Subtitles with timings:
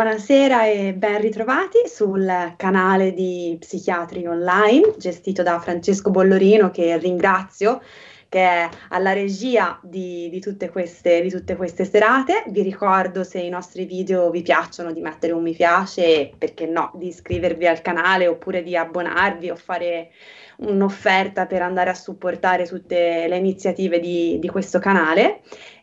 [0.00, 7.82] Buonasera e ben ritrovati sul canale di Psichiatri Online gestito da Francesco Bollorino che ringrazio
[8.28, 12.44] che è alla regia di, di, tutte queste, di, tutte queste, serate.
[12.46, 16.92] Vi ricordo se i nostri video vi piacciono di mettere un mi piace perché no
[16.94, 20.10] di iscrivervi al canale oppure di abbonarvi o fare
[20.58, 25.40] un'offerta per andare a supportare tutte le iniziative di, di questo canale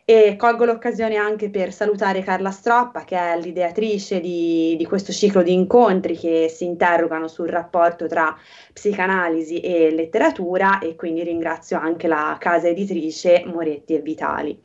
[0.08, 5.42] e colgo l'occasione anche per salutare Carla Stroppa, che è l'ideatrice di, di, questo ciclo
[5.42, 8.32] di incontri che si interrogano sul rapporto tra
[8.72, 14.62] psicanalisi e letteratura e quindi ringrazio anche la casa editrice Moretti e Vitali.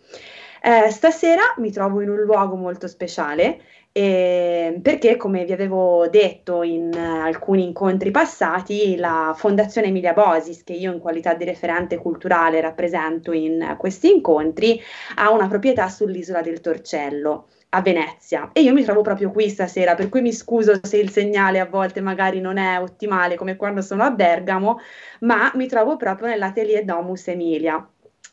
[0.61, 3.61] Eh, stasera mi trovo in un luogo molto speciale
[3.93, 10.63] eh, perché, come vi avevo detto in uh, alcuni incontri passati, la Fondazione Emilia Bosis,
[10.63, 14.79] che io in qualità di referente culturale rappresento in uh, questi incontri,
[15.15, 18.49] ha una proprietà sull'isola del Torcello a Venezia.
[18.53, 21.65] E io mi trovo proprio qui stasera, per cui mi scuso se il segnale a
[21.65, 24.79] volte magari non è ottimale come quando sono a Bergamo,
[25.21, 27.85] ma mi trovo proprio nell'atelier Domus Emilia.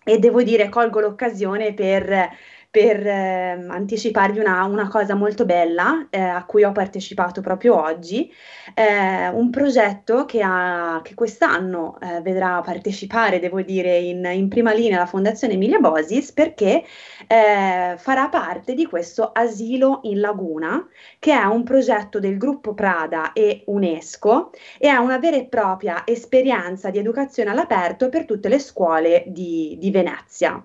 [0.04, 2.30] E devo dire colgo l'occasione per
[2.78, 8.32] per eh, anticiparvi una, una, cosa molto bella eh, a cui ho partecipato proprio oggi,
[8.72, 14.72] eh, un progetto che, ha, che quest'anno eh, vedrà partecipare, devo dire, in, in, prima
[14.72, 16.84] linea la Fondazione Emilia Bosis perché
[17.26, 20.86] eh, farà parte di questo asilo in laguna
[21.18, 26.02] che è un progetto del gruppo Prada e UNESCO e è una vera e propria
[26.06, 30.64] esperienza di educazione all'aperto per tutte le scuole di, di Venezia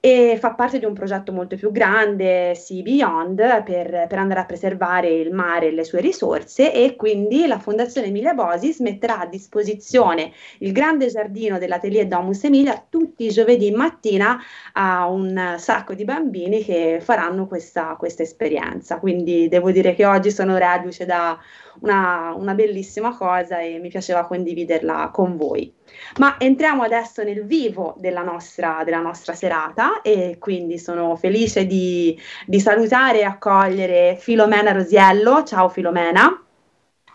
[0.00, 4.44] e fa parte di un progetto molto più grande, Sea Beyond, per, per, andare a
[4.44, 9.26] preservare il mare e le sue risorse e quindi la Fondazione Emilia Bosis metterà a
[9.26, 14.40] disposizione il grande giardino dell'Atelier Domus Emilia tutti i giovedì mattina
[14.74, 19.00] a un sacco di bambini che faranno questa, questa esperienza.
[19.00, 21.36] Quindi devo dire che oggi sono reduce da
[21.80, 25.74] una, una bellissima cosa e mi piaceva condividerla con voi.
[26.16, 32.18] Ma entriamo adesso nel vivo della nostra, della nostra serata e quindi sono felice di,
[32.46, 35.44] di salutare e accogliere Filomena Rosiello.
[35.44, 36.42] Ciao Filomena.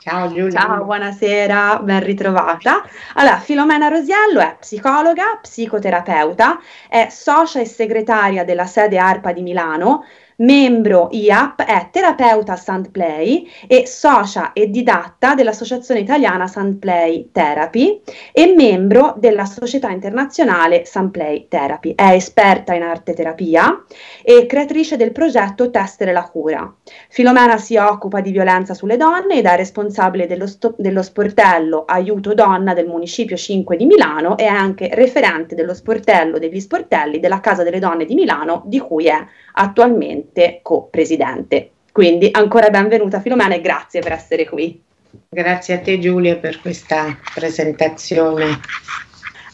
[0.03, 0.59] Ciao Giulia.
[0.59, 2.83] Ciao, buonasera, ben ritrovata.
[3.13, 6.59] Allora, Filomena Rosiello è psicologa, psicoterapeuta,
[6.89, 10.03] è socia e segretaria della sede ARPA di Milano,
[10.43, 19.15] membro IAP, è terapeuta Sandplay e socia e didatta dell'Associazione Italiana Sandplay Therapy e membro
[19.17, 21.95] della Società Internazionale Sandplay Therapy.
[21.95, 23.83] È esperta in arte terapia
[24.21, 26.73] e creatrice del progetto Testere la cura.
[27.07, 32.33] Filomena si occupa di violenza sulle donne ed è responsabile dello, sto- dello sportello Aiuto
[32.33, 37.39] Donna del Municipio 5 di Milano e è anche referente dello sportello degli sportelli della
[37.39, 41.71] Casa delle Donne di Milano, di cui è attualmente co-presidente.
[41.91, 44.81] Quindi ancora benvenuta Filomena e grazie per essere qui.
[45.29, 48.59] Grazie a te Giulia per questa presentazione.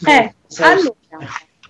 [0.06, 0.94] Eh, allora,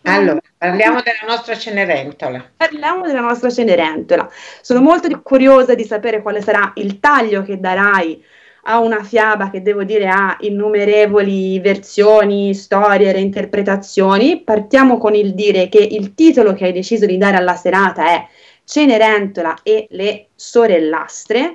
[0.03, 2.53] allora, parliamo della nostra Cenerentola.
[2.57, 4.31] Parliamo della nostra Cenerentola.
[4.61, 8.25] Sono molto curiosa di sapere quale sarà il taglio che darai
[8.65, 14.43] a una fiaba che devo dire ha innumerevoli versioni, storie, reinterpretazioni.
[14.43, 18.27] Partiamo con il dire che il titolo che hai deciso di dare alla serata è
[18.65, 21.53] Cenerentola e le sorellastre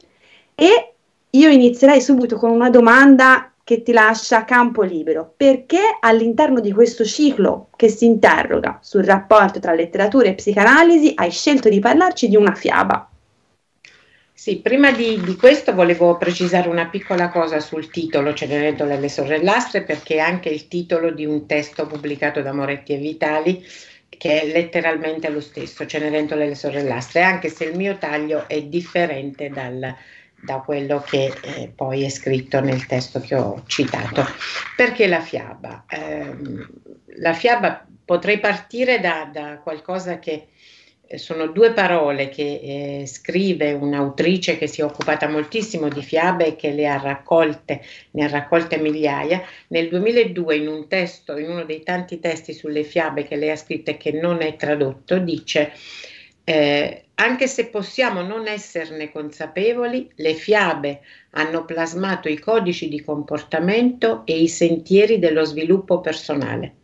[0.53, 0.93] e
[1.29, 5.33] io inizierei subito con una domanda che ti lascia campo libero.
[5.35, 11.31] Perché all'interno di questo ciclo che si interroga sul rapporto tra letteratura e psicanalisi hai
[11.31, 13.09] scelto di parlarci di una fiaba?
[14.45, 19.09] Sì, prima di, di, questo volevo precisare una piccola cosa sul titolo Cenerentola e le
[19.09, 23.65] sorellastre, perché è anche il titolo di un testo pubblicato da Moretti e Vitali,
[24.07, 28.61] che è letteralmente lo stesso, Cenerentola e le sorellastre, anche se il mio taglio è
[28.61, 29.95] differente dal,
[30.39, 34.23] da quello che eh, poi è scritto nel testo che ho citato.
[34.75, 35.85] Perché la fiaba?
[35.89, 36.35] Eh,
[37.15, 40.49] la fiaba potrei partire da, da qualcosa che
[41.15, 46.55] sono due parole che eh, scrive un'autrice che si è occupata moltissimo di fiabe e
[46.55, 47.81] che le ha raccolte,
[48.11, 49.43] ne ha raccolte migliaia.
[49.67, 53.55] Nel 2002 in un testo, in uno dei tanti testi sulle fiabe che lei ha
[53.55, 55.71] scritto e che non è tradotto, dice
[56.43, 64.23] eh, anche se possiamo non esserne consapevoli, le fiabe hanno plasmato i codici di comportamento
[64.25, 66.83] e i sentieri dello sviluppo personale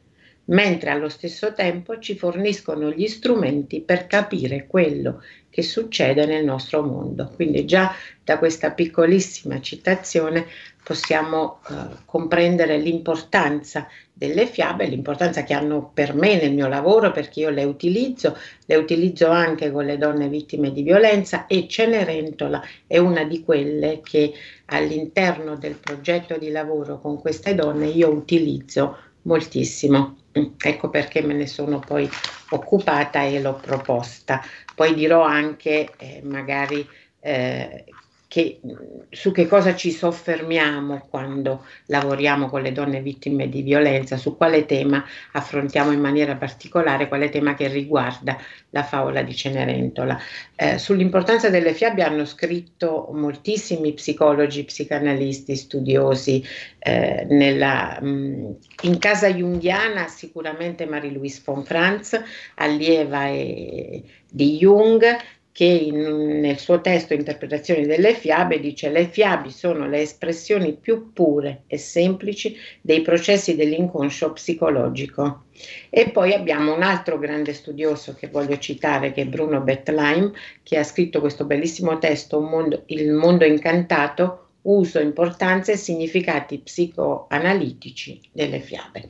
[0.51, 6.81] mentre allo stesso tempo ci forniscono gli strumenti per capire quello che succede nel nostro
[6.81, 7.31] mondo.
[7.35, 7.93] Quindi già
[8.23, 10.45] da questa piccolissima citazione
[10.83, 11.73] possiamo eh,
[12.05, 17.63] comprendere l'importanza delle fiabe, l'importanza che hanno per me nel mio lavoro perché io le
[17.63, 23.43] utilizzo, le utilizzo anche con le donne vittime di violenza e Cenerentola è una di
[23.43, 24.31] quelle che
[24.65, 30.17] all'interno del progetto di lavoro con queste donne io utilizzo moltissimo.
[30.57, 32.09] Ecco perché me ne sono poi
[32.49, 34.41] occupata e l'ho proposta.
[34.73, 36.87] Poi dirò anche eh, magari
[37.19, 37.97] eh,
[38.31, 38.61] che,
[39.09, 44.65] su che cosa ci soffermiamo quando lavoriamo con le donne vittime di violenza, su quale
[44.65, 48.37] tema affrontiamo in maniera particolare, quale tema che riguarda
[48.69, 50.17] la favola di Cenerentola.
[50.55, 56.41] Eh, sull'importanza delle fiabe hanno scritto moltissimi psicologi, psicanalisti, studiosi.
[56.79, 62.17] Eh, nella, mh, in casa junghiana sicuramente Marie-Louise von Franz,
[62.55, 65.03] allieva e, di Jung,
[65.51, 71.11] che in, nel suo testo Interpretazioni delle fiabe dice le fiabe sono le espressioni più
[71.11, 75.45] pure e semplici dei processi dell'inconscio psicologico.
[75.89, 80.31] E poi abbiamo un altro grande studioso che voglio citare, che è Bruno Bettelheim,
[80.63, 88.21] che ha scritto questo bellissimo testo, mondo, Il mondo incantato, uso, importanza e significati psicoanalitici
[88.31, 89.09] delle fiabe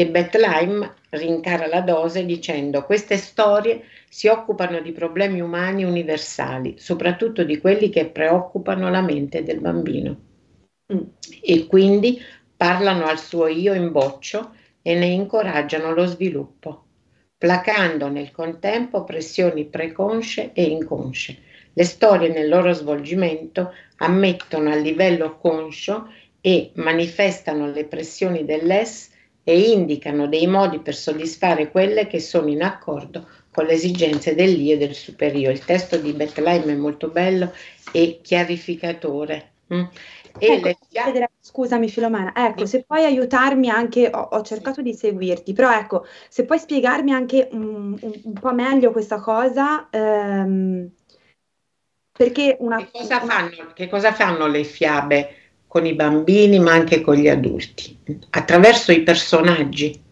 [0.00, 7.44] e Bettelheim rincara la dose dicendo queste storie si occupano di problemi umani universali, soprattutto
[7.44, 10.16] di quelli che preoccupano la mente del bambino.
[10.92, 11.02] Mm.
[11.42, 12.20] E quindi
[12.56, 16.84] parlano al suo io in boccio e ne incoraggiano lo sviluppo,
[17.36, 21.42] placando nel contempo pressioni preconsce e inconsce.
[21.74, 26.10] Le storie nel loro svolgimento ammettono a livello conscio
[26.40, 29.10] e manifestano le pressioni dell'ess
[29.44, 33.28] e indicano dei modi per soddisfare quelle che sono in accordo
[33.58, 35.54] con le esigenze dell'io e del superiore.
[35.54, 37.52] Il testo di Bettelheim è molto bello
[37.90, 39.50] e chiarificatore.
[39.74, 39.82] Mm.
[40.38, 40.68] E ecco,
[41.10, 41.30] le...
[41.40, 46.44] Scusami Filomena, ecco, se puoi aiutarmi anche, ho, ho, cercato di seguirti, però ecco, se
[46.44, 50.88] puoi spiegarmi anche un, un, un po' meglio questa cosa, ehm,
[52.16, 52.76] perché una...
[52.76, 55.32] Che cosa, fanno, che cosa fanno le fiabe?
[55.66, 57.98] con i bambini ma anche con gli adulti,
[58.30, 60.02] attraverso i personaggi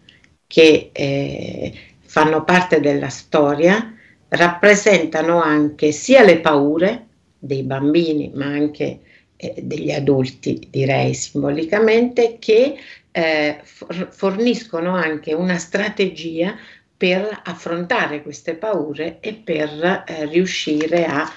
[0.47, 1.73] che eh,
[2.17, 3.95] fanno parte della storia,
[4.29, 7.09] rappresentano anche sia le paure
[7.39, 9.01] dei bambini ma anche
[9.37, 12.79] eh, degli adulti, direi simbolicamente, che
[13.11, 16.57] eh, forniscono anche una strategia
[16.97, 21.31] per affrontare queste paure e per eh, riuscire a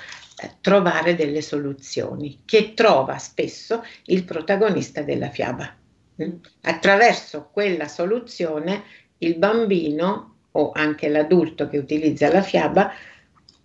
[0.61, 5.75] trovare delle soluzioni che trova spesso il protagonista della fiaba.
[6.23, 6.35] Mm?
[6.61, 8.83] Attraverso quella soluzione
[9.17, 12.91] il bambino o anche l'adulto che utilizza la fiaba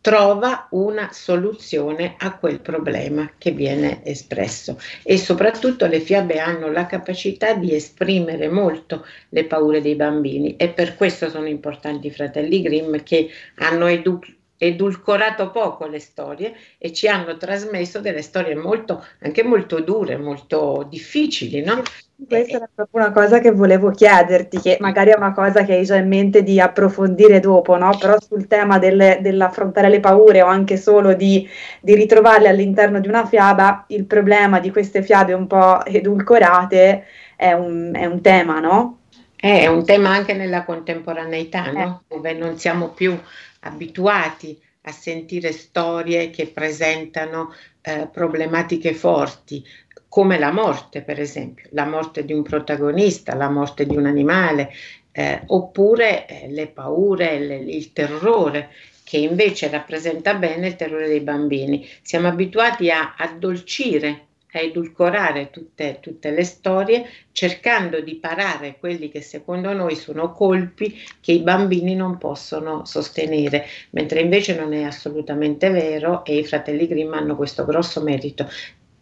[0.05, 4.79] trova una soluzione a quel problema che viene espresso.
[5.03, 10.57] E soprattutto le fiabe hanno la capacità di esprimere molto le paure dei bambini.
[10.57, 16.55] E per questo sono importanti i fratelli Grimm che hanno educato edulcorato poco le storie
[16.79, 21.83] e ci hanno trasmesso delle storie molto, anche molto dure, molto difficili, no?
[22.27, 25.85] Questa era proprio una cosa che volevo chiederti, che magari è una cosa che hai
[25.85, 27.97] già in mente di approfondire dopo, no?
[27.99, 31.47] Però sul tema delle, dell'affrontare le paure o anche solo di,
[31.81, 37.05] di ritrovarle all'interno di una fiaba, il problema di queste fiabe un po' edulcorate
[37.37, 39.01] è un, è un tema, no?
[39.37, 42.03] È un tema anche nella contemporaneità, no?
[42.09, 42.15] Eh.
[42.15, 43.19] dove non siamo più
[43.65, 47.53] abituati a sentire storie che presentano
[47.83, 49.65] eh, problematiche forti,
[50.09, 54.71] come la morte, per esempio, la morte di un protagonista, la morte di un animale,
[55.11, 58.71] eh, oppure eh, le paure, le, il terrore,
[59.03, 61.89] che invece rappresenta bene il terrore dei bambini.
[62.03, 64.27] Siamo abituati a addolcire
[64.59, 70.95] a edulcorare tutte, tutte, le storie, cercando di parare quelli che secondo noi sono colpi
[71.21, 76.87] che i bambini non possono sostenere, mentre invece non è assolutamente vero e i fratelli
[76.87, 78.49] Grimm hanno questo grosso merito.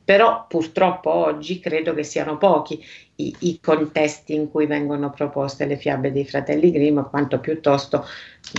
[0.04, 2.84] Però purtroppo oggi credo che siano pochi
[3.16, 8.04] i, i contesti in cui vengono proposte le fiabe dei fratelli Grimm, quanto piuttosto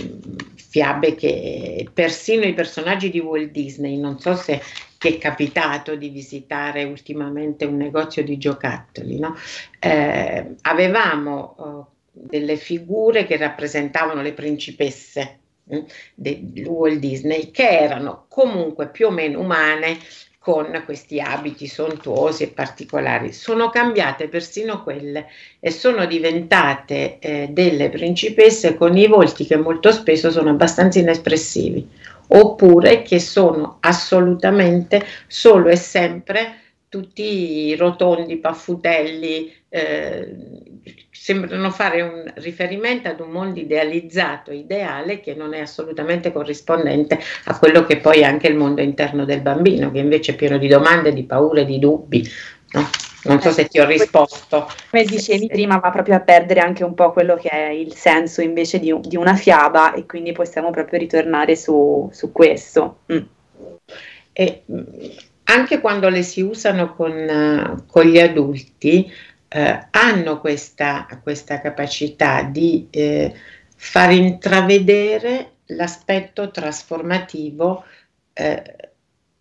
[0.02, 4.60] mh, fiabe che persino i personaggi di Walt Disney, non so se
[4.98, 9.36] che è capitato di visitare ultimamente un negozio di giocattoli, no?
[9.78, 15.40] eh, avevamo oh, delle figure che rappresentavano le principesse
[16.14, 19.98] di Walt Disney che erano comunque più o meno umane
[20.44, 23.32] con questi abiti sontuosi e particolari.
[23.32, 29.90] Sono cambiate persino quelle e sono diventate eh, delle principesse con i volti che molto
[29.90, 31.88] spesso sono abbastanza inespressivi
[32.26, 36.58] oppure che sono assolutamente solo e sempre
[36.90, 40.36] tutti rotondi, paffutelli, eh,
[41.24, 47.58] sembrano fare un riferimento ad un mondo idealizzato, ideale, che non è assolutamente corrispondente a
[47.58, 50.68] quello che poi è anche il mondo interno del bambino, che invece è pieno di
[50.68, 52.28] domande, di paure, di dubbi.
[52.72, 52.86] No?
[53.22, 54.68] Non so se ti ho risposto.
[54.90, 58.42] Come dicevi prima, va proprio a perdere anche un po' quello che è il senso
[58.42, 62.98] invece di, di una fiaba e quindi possiamo proprio ritornare su, su questo.
[63.10, 63.18] Mm.
[64.30, 64.82] E, mm,
[65.44, 69.10] anche quando le si usano con, uh, con gli adulti,
[69.54, 73.32] uh, hanno questa, questa, capacità di eh,
[73.76, 77.84] far intravedere l'aspetto trasformativo
[78.32, 78.92] eh,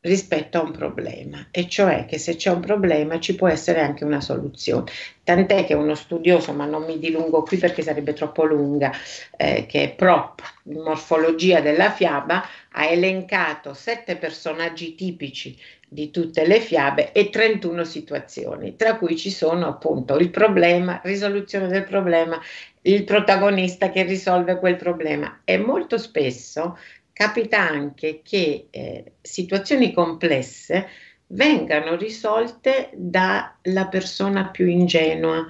[0.04, 4.04] rispetto a un problema, e cioè che se c'è un problema ci può essere anche
[4.04, 4.92] una soluzione.
[5.24, 8.92] Tant'è che uno studioso, ma non mi dilungo qui perché sarebbe troppo lunga,
[9.38, 15.58] eh, che è Prop, Morfologia della fiaba, ha elencato sette personaggi tipici
[15.94, 21.68] di tutte le fiabe e 31 situazioni, tra cui ci sono appunto il problema, risoluzione
[21.68, 22.42] del problema,
[22.82, 25.42] il protagonista che risolve quel problema.
[25.44, 26.78] E molto spesso
[27.14, 30.88] capita anche che eh, situazioni complesse
[31.28, 35.46] vengano risolte dalla persona più ingenua,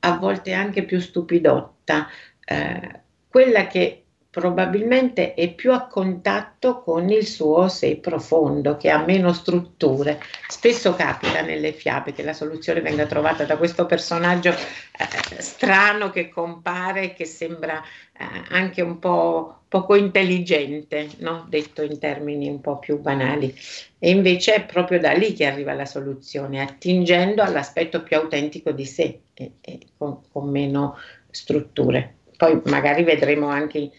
[0.00, 2.08] a volte anche più stupidotta,
[2.44, 4.05] eh, quella che
[4.36, 10.20] probabilmente è più a contatto con il suo sé profondo, che ha meno strutture.
[10.46, 16.28] Spesso capita nelle fiabe che la soluzione venga trovata da questo personaggio eh, strano che
[16.28, 21.46] compare, che sembra eh, anche un po' poco intelligente, no?
[21.48, 23.54] detto in termini un po' più banali.
[23.98, 28.84] E invece è proprio da lì che arriva la soluzione, attingendo all'aspetto più autentico di
[28.84, 30.98] sé e, e con, con meno
[31.30, 32.16] strutture.
[32.36, 33.90] Poi magari vedremo anche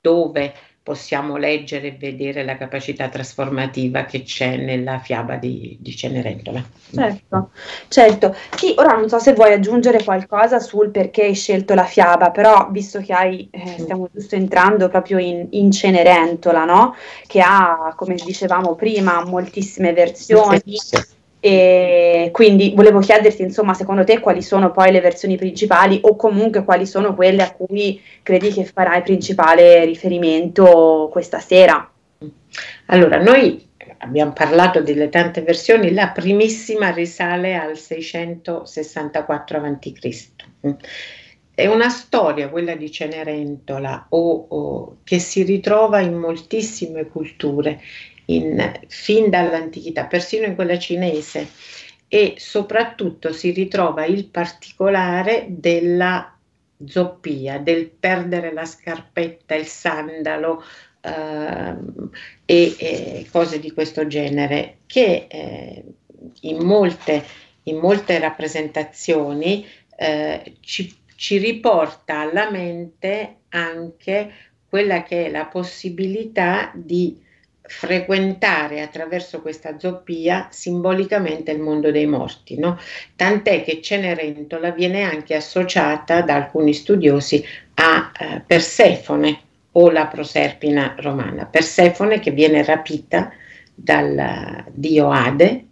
[0.00, 0.52] dove
[0.82, 6.64] possiamo leggere e vedere la capacità trasformativa che c'è nella fiaba di, di Cenerentola.
[6.92, 7.50] Certo,
[7.88, 8.34] certo.
[8.56, 12.68] Sì, ora non so se vuoi aggiungere qualcosa sul perché hai scelto la fiaba, però
[12.70, 16.96] visto che hai, eh, stiamo giusto entrando proprio in, in, Cenerentola, no?
[17.26, 20.60] Che ha, come dicevamo prima, moltissime versioni.
[20.64, 25.98] Sì, sì e quindi volevo chiederti, insomma, secondo te quali sono poi le versioni principali
[26.02, 31.90] o comunque quali sono quelle a cui credi che farai principale riferimento questa sera?
[32.86, 33.66] Allora, noi
[33.98, 40.28] abbiamo parlato delle tante versioni, la primissima risale al 664 a.C.
[41.54, 47.80] È una storia, quella di Cenerentola, o, o, che si ritrova in moltissime culture
[48.34, 51.48] in, fin dall'antichità, persino in quella cinese,
[52.08, 56.36] e soprattutto si ritrova il particolare della
[56.84, 60.64] zoppia, del perdere la scarpetta, il sandalo
[61.00, 61.74] eh,
[62.44, 65.84] e, e, cose di questo genere, che eh,
[66.42, 67.24] in, molte,
[67.64, 69.64] in, molte, rappresentazioni
[69.96, 74.32] eh, ci, ci riporta alla mente anche
[74.68, 77.28] quella che è la possibilità di
[77.70, 82.76] frequentare attraverso questa zoppia simbolicamente il mondo dei morti, no?
[83.14, 89.40] tant'è che Cenerentola viene anche associata da alcuni studiosi a eh, Persefone
[89.72, 91.46] o la Proserpina romana.
[91.46, 93.32] Persefone che viene rapita
[93.72, 95.66] dal dio Ade,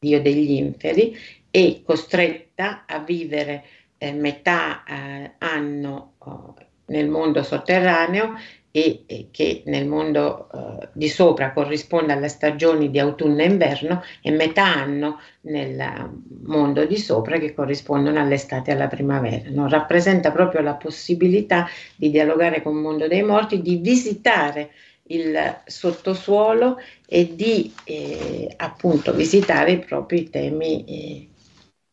[0.00, 1.16] dio degli inferi,
[1.52, 3.62] e costretta a vivere
[3.96, 6.56] eh, metà eh, anno oh,
[6.86, 8.34] nel mondo sotterraneo
[8.76, 14.02] e, e che nel mondo uh, di sopra corrisponde alle stagioni di autunno e inverno
[14.20, 16.10] e metà anno nel
[16.42, 19.48] mondo di sopra che corrispondono all'estate e alla primavera.
[19.50, 19.68] No?
[19.68, 24.70] Rappresenta proprio la possibilità di dialogare con il mondo dei morti, di visitare
[25.04, 31.28] il sottosuolo e di eh, appunto visitare i propri temi eh,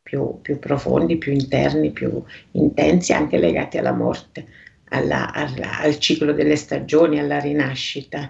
[0.02, 2.24] più, più, profondi, più interni, più
[2.54, 4.48] intensi, anche legati alla morte,
[4.92, 8.30] alla, alla, al ciclo delle stagioni, alla rinascita.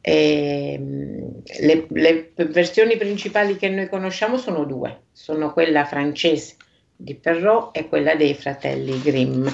[0.00, 6.56] E, ehm, le, le versioni principali che noi conosciamo sono due, sono quella francese
[6.96, 9.46] di Perrault e quella dei fratelli Grimm.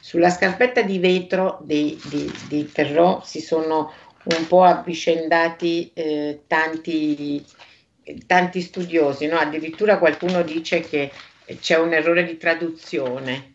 [0.00, 3.92] Sulla scarpetta di vetro di, di, di Perrault si sono
[4.24, 7.44] un po' avvicendati eh, tanti,
[8.26, 9.36] tanti, studiosi, no?
[9.38, 11.10] addirittura qualcuno dice che
[11.60, 13.54] c'è un errore di traduzione,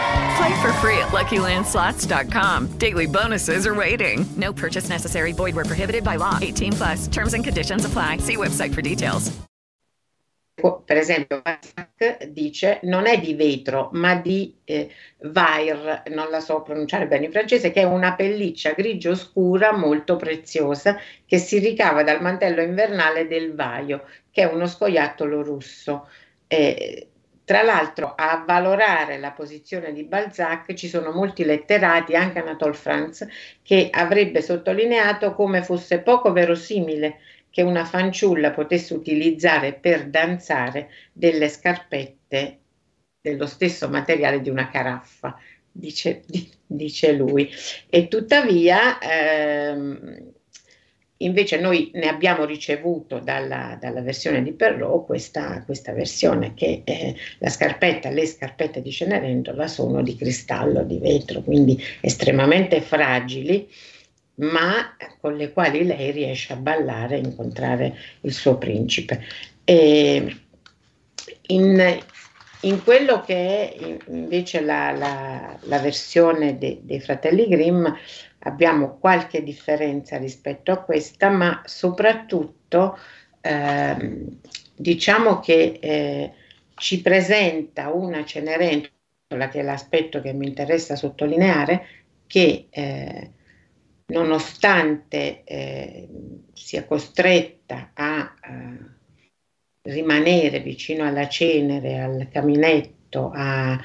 [0.37, 2.77] Play for free at LuckyLandSlots.com.
[2.77, 4.25] Daily bonuses are waiting.
[4.37, 5.33] No purchase necessary.
[5.33, 6.37] Void where prohibited by law.
[6.41, 7.07] 18 plus.
[7.07, 8.17] Terms and conditions apply.
[8.17, 9.31] See website for details.
[10.61, 11.41] Per esempio,
[12.29, 17.31] dice non è di vetro, ma di eh, vair, non la so pronunciare bene in
[17.31, 23.27] francese, che è una pelliccia grigio scura molto preziosa che si ricava dal mantello invernale
[23.27, 26.07] del vaio, che è uno scoiattolo russo.
[26.45, 27.10] Eh,
[27.43, 33.29] tra l'altro a avvalorare la posizione di Balzac ci sono molti letterati, anche Anatole France,
[33.61, 37.19] che avrebbe sottolineato come fosse poco verosimile
[37.49, 42.59] che una fanciulla potesse utilizzare per danzare delle scarpette
[43.21, 45.37] dello stesso materiale di una caraffa,
[45.71, 46.23] dice,
[46.65, 47.49] dice lui.
[47.89, 50.31] E tuttavia ehm,
[51.23, 57.15] Invece noi ne abbiamo ricevuto dalla, dalla versione di Perrault questa, questa versione che eh,
[57.39, 63.67] la scarpetta, le scarpette di Cenerentola sono di cristallo, di vetro, quindi estremamente fragili,
[64.35, 69.23] ma con le quali lei riesce a ballare e incontrare il suo principe.
[69.63, 70.35] E
[71.47, 71.99] in,
[72.61, 77.85] in quello che è invece la, la, la versione de, dei fratelli Grimm,
[78.43, 82.97] abbiamo qualche differenza rispetto a questa, ma soprattutto
[83.41, 84.39] ehm,
[84.75, 86.33] diciamo che eh,
[86.75, 91.87] ci presenta una Cenerentola, che è l'aspetto che mi interessa sottolineare,
[92.25, 93.31] che eh,
[94.07, 96.07] nonostante eh,
[96.53, 103.79] sia costretta a eh, rimanere vicino alla cenere, al caminetto, a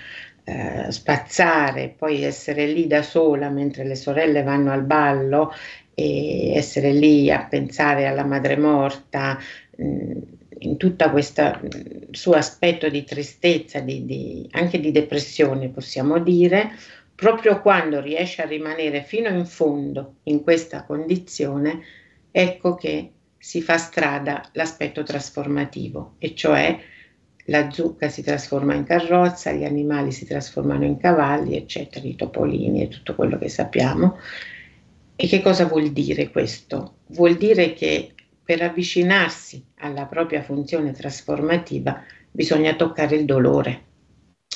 [0.48, 5.52] eh, spazzare, poi essere lì da sola mentre le sorelle vanno al ballo
[5.92, 9.36] e essere lì a pensare alla madre morta,
[9.82, 10.12] mm,
[10.58, 16.70] in tutto questo mm, suo aspetto di tristezza, di, di, anche di depressione possiamo dire,
[17.16, 21.80] proprio quando riesce a rimanere fino in fondo in questa condizione,
[22.30, 26.78] ecco che si fa strada l'aspetto trasformativo, e cioè
[27.46, 32.82] la zucca si trasforma in carrozza, gli animali si trasformano in cavalli, eccetera, i topolini
[32.82, 34.18] e tutto quello che sappiamo.
[35.14, 36.98] E che cosa vuol dire questo?
[37.08, 38.12] Vuol dire che
[38.44, 43.84] per avvicinarsi alla propria funzione trasformativa bisogna toccare il dolore.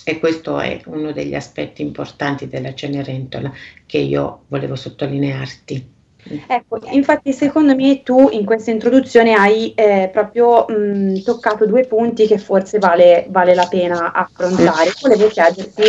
[0.05, 3.53] E questo è uno degli aspetti importanti della Cenerentola
[3.87, 5.99] che io volevo sottolinearti.
[6.47, 12.27] Ecco, infatti secondo me tu in questa introduzione hai eh, proprio mh, toccato due punti
[12.27, 14.93] che forse vale, vale la pena affrontare.
[15.01, 15.83] Volevo chiederti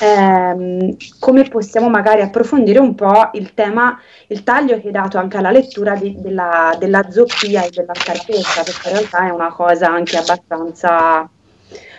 [0.00, 5.36] ehm, come possiamo magari approfondire un po' il tema, il taglio che hai dato anche
[5.36, 9.88] alla lettura di, della, della zoppia e della scarpetta, perché in realtà è una cosa
[9.88, 11.28] anche abbastanza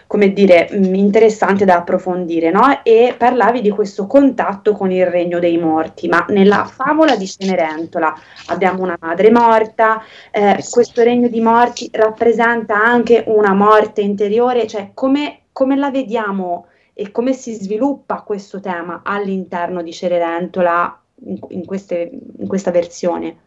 [0.10, 2.82] come dire, mm, interessante da approfondire, no?
[2.82, 8.12] E parlavi di questo contatto con il regno dei morti, ma nella favola di Cenerentola
[8.48, 14.90] abbiamo una madre morta, eh, questo regno di morti rappresenta anche una morte interiore, cioè
[14.96, 21.66] come, come la vediamo e come si sviluppa questo tema all'interno di Cenerentola in, in,
[21.68, 23.38] queste, in questa versione?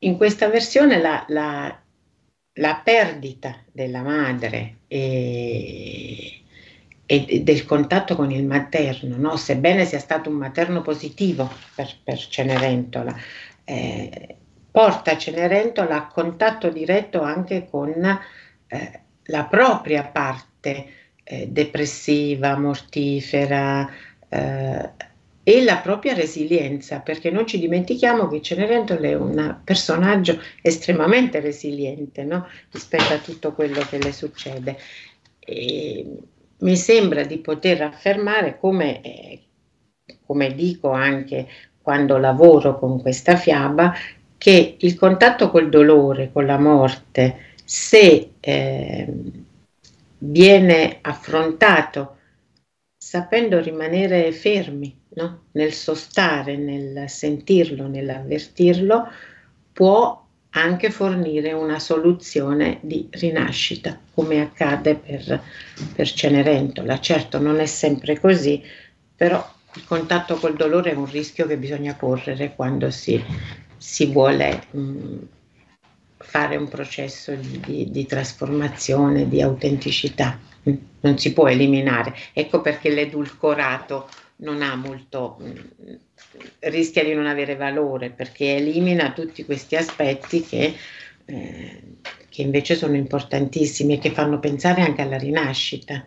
[0.00, 1.74] In questa versione la, la
[2.58, 6.42] la perdita della madre e,
[7.06, 9.36] e, del contatto con il materno, no?
[9.36, 13.14] sebbene sia stato un materno positivo per, per Cenerentola,
[13.64, 14.36] eh,
[14.70, 17.92] porta Cenerentola a contatto diretto anche con
[18.68, 20.86] eh, la propria parte
[21.24, 23.88] eh, depressiva, mortifera
[24.28, 24.90] eh,
[25.48, 32.24] e la propria resilienza, perché non ci dimentichiamo che Cenerentola è un personaggio estremamente resiliente
[32.24, 32.48] no?
[32.72, 34.76] rispetto a tutto quello che le succede.
[35.38, 36.04] E
[36.58, 39.40] mi sembra di poter affermare, come, eh,
[40.26, 41.46] come dico anche
[41.80, 43.94] quando lavoro con questa fiaba,
[44.36, 49.14] che il contatto col dolore, con la morte, se eh,
[50.18, 52.16] viene affrontato
[52.98, 55.44] sapendo rimanere fermi no?
[55.52, 59.08] nel sostare, nel sentirlo, nell'avvertirlo,
[59.72, 65.42] può anche fornire una soluzione di rinascita, come accade per,
[65.94, 66.98] per Cenerentola.
[66.98, 68.62] Certo non è sempre così,
[69.14, 73.22] però il contatto col dolore è un rischio che bisogna correre quando si,
[73.76, 75.16] si vuole mh,
[76.16, 80.38] fare un processo di, di, di trasformazione, di autenticità.
[81.00, 82.14] Non si può eliminare.
[82.32, 85.38] Ecco perché l'edulcorato non ha molto,
[86.60, 90.74] rischia di non avere valore perché elimina tutti questi aspetti che,
[91.24, 91.82] eh,
[92.28, 96.06] che invece sono importantissimi e che fanno pensare anche alla rinascita.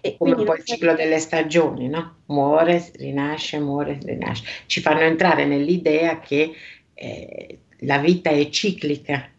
[0.00, 2.18] E come un po' il ciclo delle stagioni, no?
[2.26, 4.44] Muore, rinasce, muore, rinasce.
[4.66, 6.54] Ci fanno entrare nell'idea che
[6.94, 9.30] eh, la vita è ciclica,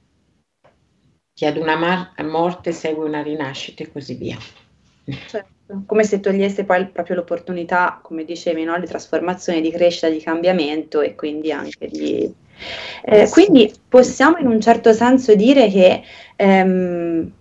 [1.34, 4.38] che ad una mar- morte segue una rinascita e così via.
[5.28, 5.52] Certo,
[5.86, 8.79] come se togliesse poi proprio l'opportunità, come dicevi, no?
[8.79, 12.33] di trasformazione, di crescita, di cambiamento e quindi anche di...
[13.03, 16.03] Eh, quindi possiamo in un certo senso dire che,
[16.36, 17.31] ehm,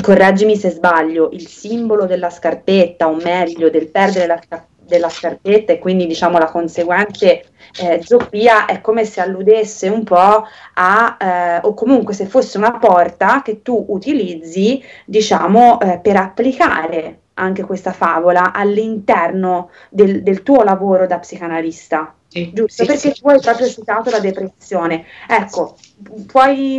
[0.00, 5.72] correggimi se sbaglio, il simbolo della scarpetta, o meglio del perdere la scarpetta, della scarpetta
[5.72, 7.44] e quindi diciamo la conseguente
[7.80, 12.78] eh, zoppia è come se alludesse un po' a eh, o comunque se fosse una
[12.78, 20.62] porta che tu utilizzi diciamo eh, per applicare anche questa favola all'interno del, del tuo
[20.62, 22.82] lavoro da psicanalista sì, giusto?
[22.82, 23.20] Sì, Perché sì.
[23.20, 25.04] tu hai proprio citato la depressione.
[25.28, 25.76] Ecco,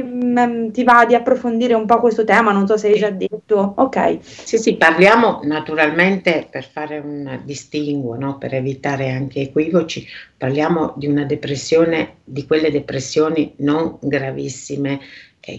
[0.03, 3.09] mh, mm, ti va di approfondire un po' questo tema, non so se hai già
[3.09, 3.73] detto.
[3.77, 4.17] Ok.
[4.21, 8.37] Sì, sì, parliamo naturalmente per fare un distinguo, no?
[8.37, 10.05] per evitare anche equivoci,
[10.37, 14.99] parliamo di una depressione, di quelle depressioni non gravissime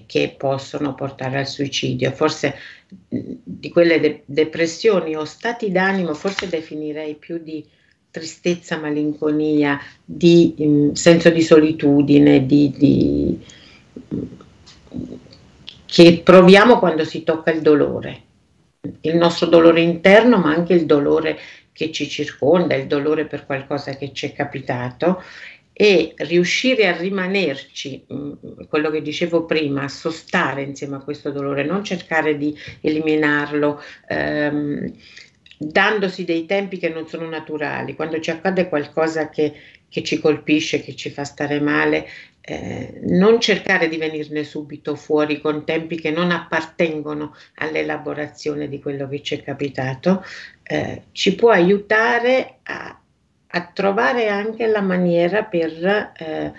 [0.07, 2.11] che possono portare al suicidio.
[2.11, 2.55] Forse
[3.09, 7.65] mh, di quelle de- depressioni o stati d'animo, forse definirei più di
[8.11, 13.45] tristezza, malinconia, di um, senso di solitudine, di, di,
[15.85, 18.23] che proviamo quando si tocca il dolore,
[19.03, 21.39] il nostro dolore interno, ma anche il dolore
[21.73, 25.23] che ci circonda, il dolore per qualcosa che ci è capitato
[25.79, 28.07] e riuscire a rimanerci,
[28.67, 33.83] quello che dicevo prima, a sostare insieme a questo dolore, non cercare di eliminarlo.
[34.09, 34.91] Ehm,
[35.59, 37.95] dandosi dei tempi che non sono naturali.
[37.95, 39.53] Quando ci accade qualcosa che,
[39.87, 42.09] che ci colpisce, che ci fa stare male,
[42.41, 49.07] eh, non cercare di venirne subito fuori con tempi che non appartengono all'elaborazione di quello
[49.09, 50.25] che ci è capitato,
[50.63, 52.99] eh, ci può aiutare a,
[53.49, 56.53] a, trovare anche la maniera per eh,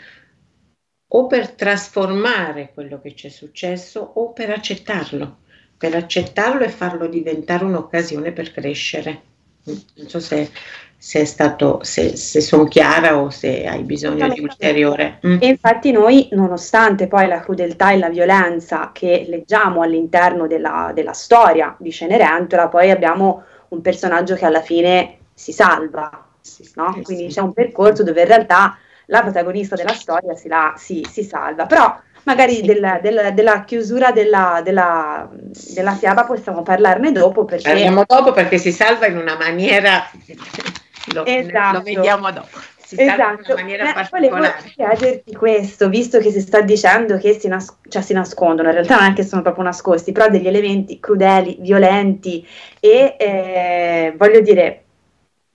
[1.10, 5.46] o per trasformare quello che ci è successo o per accettarlo
[5.78, 9.22] per accettarlo e farlo diventare un'occasione per crescere.
[9.64, 10.50] Non so se,
[10.98, 15.20] se, stato, se, se sono chiara o se hai bisogno di ulteriore.
[15.28, 15.38] Mm.
[15.42, 21.14] E infatti noi, nonostante poi la crudeltà e la violenza che leggiamo all'interno della, della
[21.14, 26.27] storia di Cenerentola, poi abbiamo un personaggio che alla fine si salva,
[26.76, 27.00] no?
[27.04, 31.24] quindi c'è un percorso dove in realtà la protagonista della storia si, la, si, si
[31.24, 31.66] salva.
[31.66, 37.46] Però magari del, del, della chiusura della, della, della, fiaba possiamo parlarne dopo.
[37.46, 37.70] Perché...
[37.70, 40.10] Parliamo dopo perché si salva in una maniera,
[41.14, 41.78] lo, esatto.
[41.78, 42.60] lo vediamo dopo.
[42.88, 43.52] Si esatto.
[43.52, 48.02] in maniera Beh, volevo chiederti questo, visto che si sta dicendo che si, nas- cioè,
[48.02, 52.48] si, nascondono, in realtà non è che sono proprio nascosti, però degli elementi crudeli, violenti
[52.80, 54.87] e eh, voglio dire,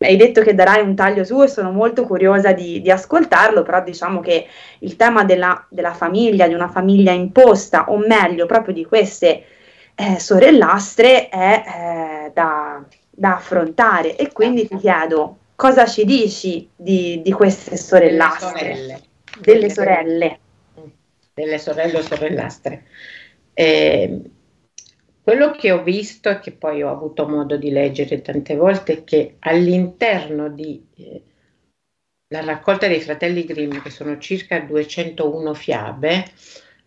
[0.03, 3.83] hai detto che darai un taglio su e sono molto curiosa di, di ascoltarlo, però
[3.83, 4.47] diciamo che
[4.81, 9.45] il tema della, della, famiglia, di una famiglia imposta, o meglio proprio di queste
[9.95, 14.17] eh, sorellastre, è eh, da, da, affrontare.
[14.17, 18.51] E quindi ti chiedo, cosa ci dici di, di queste sorellastre?
[18.61, 19.01] Delle sorelle.
[19.41, 20.39] Delle sorelle.
[21.35, 22.83] delle sorelle o sorellastre.
[23.55, 24.21] Eh,
[25.23, 29.05] quello che ho visto e che poi ho avuto modo di leggere tante volte è
[29.05, 31.23] che all'interno di eh,
[32.33, 36.25] la raccolta dei fratelli Grimm, che sono circa 201 fiabe,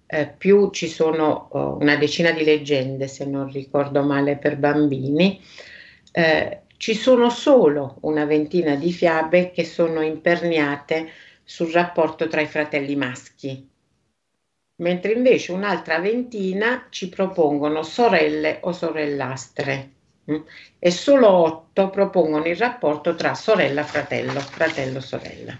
[0.08, 5.40] eh, più ci sono oh, una decina di leggende, se non ricordo male, per bambini,
[6.12, 11.10] eh, ci sono solo una ventina di fiabe che sono imperniate
[11.44, 13.70] sul rapporto tra i fratelli maschi,
[14.78, 19.92] mentre invece un'altra ventina ci propongono sorelle o sorellastre
[20.30, 20.42] mm?
[20.80, 25.58] e solo otto propongono il rapporto tra sorella-fratello, fratello-sorella.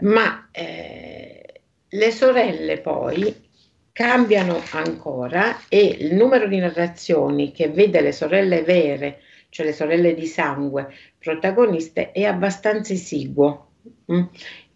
[0.00, 3.48] Ma eh, le sorelle poi
[3.92, 10.14] cambiano ancora e il numero di narrazioni che vede le sorelle vere, cioè le sorelle
[10.14, 10.88] di sangue
[11.18, 13.72] protagoniste, è abbastanza esiguo.
[14.10, 14.22] Mm?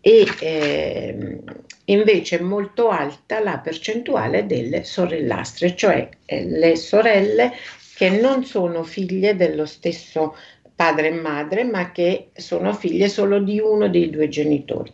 [0.00, 1.38] E eh,
[1.86, 7.52] invece è molto alta la percentuale delle sorellastre, cioè eh, le sorelle
[7.94, 10.36] che non sono figlie dello stesso
[10.74, 14.90] padre e madre, ma che sono figlie solo di uno dei due genitori.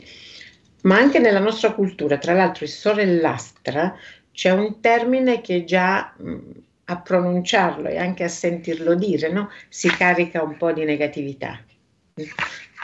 [0.82, 3.96] Ma anche nella nostra cultura, tra l'altro, il sorellastra
[4.32, 6.38] c'è un termine che già mh,
[6.86, 9.50] a pronunciarlo e anche a sentirlo dire no?
[9.68, 11.62] si carica un po' di negatività.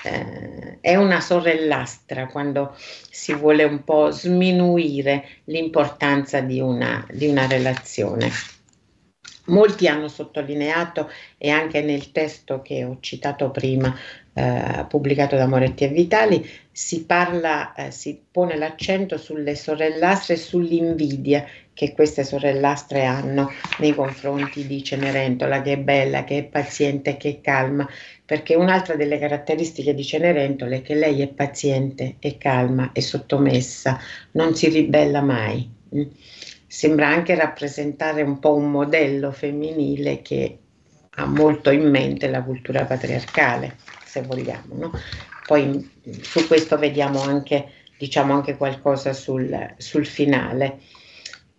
[0.05, 2.77] Eh, è una sorellastra quando
[3.11, 8.31] si vuole un po' sminuire l'importanza di una, di una relazione.
[9.47, 13.97] Molti hanno sottolineato, e anche nel testo che ho citato prima,
[14.33, 20.39] eh, pubblicato da Moretti e Vitali, si parla, eh, si pone l'accento sulle sorellastre e
[20.39, 27.19] sull'invidia che queste sorellastre hanno nei confronti di Cenerentola, che è bella, che è paziente,
[27.19, 27.87] che è calma,
[28.25, 34.01] perché un'altra delle caratteristiche di Cenerentola è che lei è paziente, è calma, è sottomessa,
[34.31, 35.71] non si ribella mai.
[35.95, 36.05] Mm?
[36.67, 40.59] Sembra anche rappresentare un po' un modello femminile che
[41.11, 44.75] ha molto in mente la cultura patriarcale se vogliamo.
[44.77, 44.93] No?
[45.47, 45.91] Poi
[46.23, 50.79] su questo vediamo anche, diciamo anche qualcosa sul, sul finale.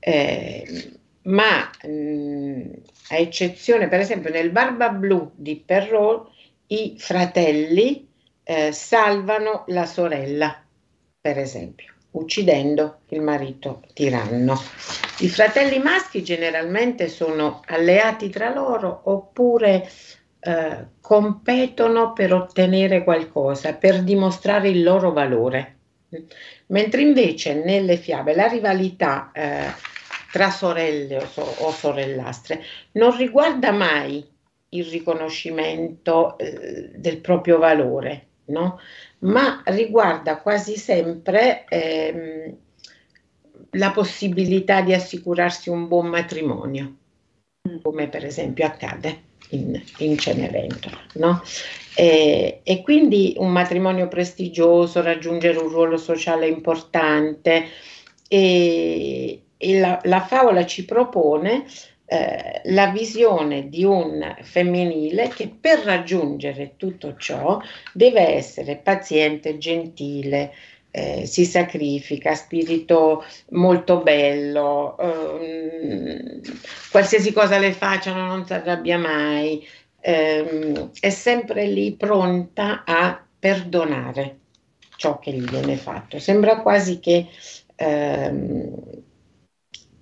[0.08, 0.66] Eh,
[1.24, 2.72] ma mh,
[3.10, 6.30] a eccezione, per esempio, nel Barba Blu di Perrault,
[6.68, 8.08] i fratelli
[8.44, 10.64] eh, salvano la sorella,
[11.20, 14.58] per esempio, uccidendo il marito tiranno.
[15.20, 19.90] I fratelli maschi generalmente sono alleati tra loro oppure
[20.40, 25.76] eh, competono per ottenere qualcosa, per dimostrare il loro valore.
[26.68, 29.87] Mentre invece nelle fiabe la rivalità eh,
[30.32, 32.62] tra sorelle o, so, o, sorellastre
[32.94, 34.26] non riguarda mai
[34.70, 38.80] il riconoscimento eh, del proprio valore, no?
[39.20, 42.56] ma riguarda quasi sempre ehm,
[43.72, 46.96] la possibilità di assicurarsi un buon matrimonio,
[47.82, 51.00] come per esempio accade in, in Cenerentola.
[51.14, 51.42] No?
[51.96, 57.66] E, e, quindi un matrimonio prestigioso, raggiungere un ruolo sociale importante
[58.28, 61.66] e, e la, la, favola ci propone
[62.06, 67.60] eh, la visione di un femminile che per raggiungere tutto ciò
[67.94, 70.54] deve essere paziente, gentile,
[70.92, 76.42] eh, si sacrifica, spirito molto bello, ehm,
[76.90, 79.68] qualsiasi cosa le facciano non si arrabbia mai,
[80.00, 84.40] ehm, è sempre lì pronta a perdonare
[84.96, 86.20] ciò che gli viene fatto.
[86.20, 87.28] Sembra quasi che,
[87.76, 88.74] ehm,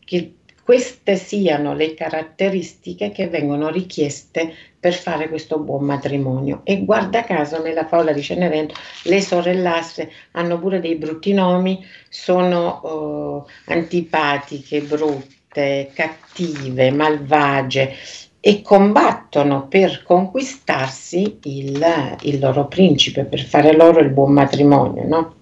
[0.05, 6.61] che queste siano le caratteristiche che vengono richieste per fare questo buon matrimonio.
[6.63, 12.67] E guarda caso, nella favola di Cenerentola, le sorellastre hanno pure dei brutti nomi, sono
[12.81, 17.93] oh, antipatiche, brutte, cattive, malvagie
[18.39, 25.35] e combattono per conquistarsi il, il loro principe, per fare loro il buon matrimonio, no?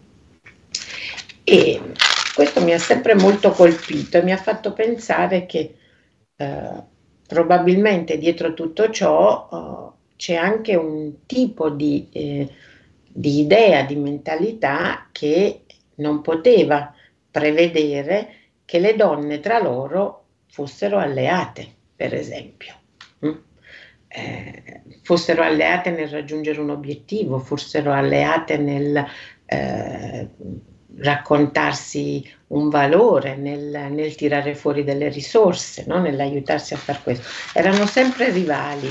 [1.46, 1.82] E
[2.34, 5.76] questo mi ha sempre molto colpito e mi ha fatto pensare che
[6.36, 6.84] eh,
[7.28, 12.50] probabilmente dietro tutto ciò eh, c'è anche un tipo di, eh,
[13.08, 15.66] di idea, di mentalità che
[15.96, 16.94] non poteva
[17.30, 22.74] prevedere che le donne tra loro fossero alleate, per esempio.
[23.26, 23.34] Mm?
[24.08, 29.06] Eh, fossero alleate nel raggiungere un obiettivo, fossero alleate nel
[29.46, 30.30] eh,
[30.98, 36.00] raccontarsi un valore, nel, nel, tirare fuori delle risorse, no?
[36.00, 37.28] nell'aiutarsi a fare questo.
[37.54, 38.90] Erano sempre rivali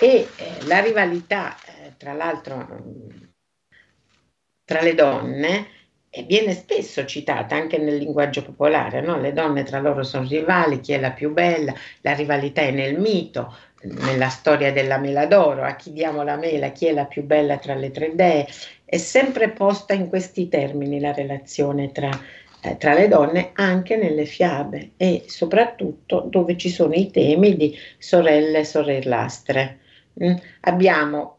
[0.00, 2.66] e eh, la rivalità, eh, tra l'altro,
[4.64, 5.66] tra le donne
[6.14, 9.18] e viene spesso citata anche nel linguaggio popolare, no?
[9.18, 12.98] le donne tra loro sono rivali, chi è la più bella, la rivalità è nel
[12.98, 17.22] mito, nella storia della mela d'oro, a chi diamo la mela, chi è la più
[17.24, 18.46] bella tra le tre dee,
[18.84, 22.10] è sempre posta in questi termini la relazione tra,
[22.62, 27.76] eh, tra le donne anche nelle fiabe e soprattutto dove ci sono i temi di
[27.98, 29.78] sorelle e sorellastre.
[30.22, 30.34] Mm?
[30.60, 31.38] Abbiamo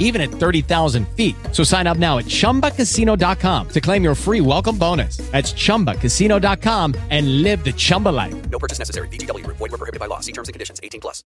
[0.00, 1.36] even at 30,000 feet.
[1.52, 5.18] So sign up now at chumbacasino.com to claim your free welcome bonus.
[5.30, 8.34] That's chumbacasino.com and live the Chumba life.
[8.50, 9.06] No purchase necessary.
[9.08, 10.18] DTW, void, were prohibited by law.
[10.18, 11.22] See terms and conditions 18 plus.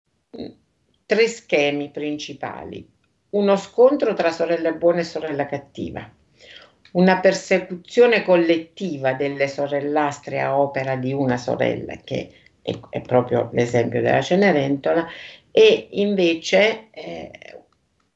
[1.06, 2.84] Tre schemi principali.
[3.30, 6.10] Uno scontro tra sorella buona e sorella cattiva
[6.92, 12.30] una persecuzione collettiva delle sorellastre a opera di una sorella, che
[12.60, 15.06] è, è proprio l'esempio della Cenerentola,
[15.50, 17.30] e invece eh,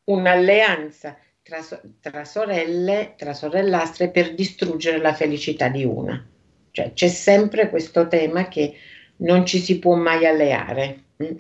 [0.07, 1.65] un'alleanza tra,
[2.01, 6.25] tra, sorelle, tra sorellastre per distruggere la felicità di una.
[6.71, 8.75] Cioè c'è sempre questo tema che
[9.19, 11.05] non ci si può mai alleare.
[11.23, 11.37] Mm?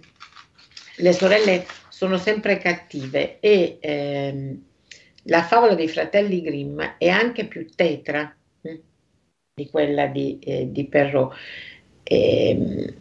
[0.99, 4.63] Le sorelle sono sempre cattive e ehm,
[5.25, 8.75] la favola dei fratelli Grimm è anche più tetra hm,
[9.55, 11.35] di quella di, eh, di Perrault.
[12.03, 12.95] E, ehm,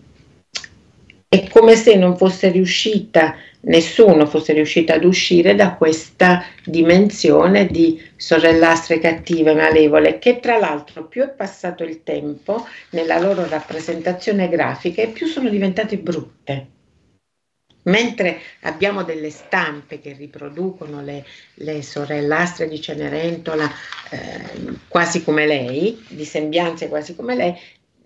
[1.28, 8.02] è come se non fosse riuscita, nessuno fosse riuscito ad uscire da questa dimensione di
[8.16, 15.02] sorellastre cattive, malevole, che tra l'altro più è passato il tempo nella loro rappresentazione grafica
[15.02, 16.68] e più sono diventate brutte.
[17.86, 21.24] Mentre abbiamo delle stampe che riproducono le,
[21.56, 23.72] le sorellastre di Cenerentola
[24.10, 27.54] eh, quasi come lei, di sembianze quasi come lei,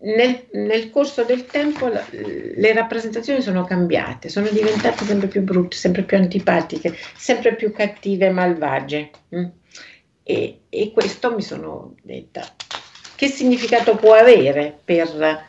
[0.02, 5.76] nel, nel corso del tempo la, le rappresentazioni sono cambiate, sono diventate sempre più brutte,
[5.76, 9.10] sempre più antipatiche, sempre più cattive e malvagie.
[9.36, 9.46] Mm?
[10.24, 12.46] E, e questo mi sono detta,
[13.16, 15.48] che significato può avere per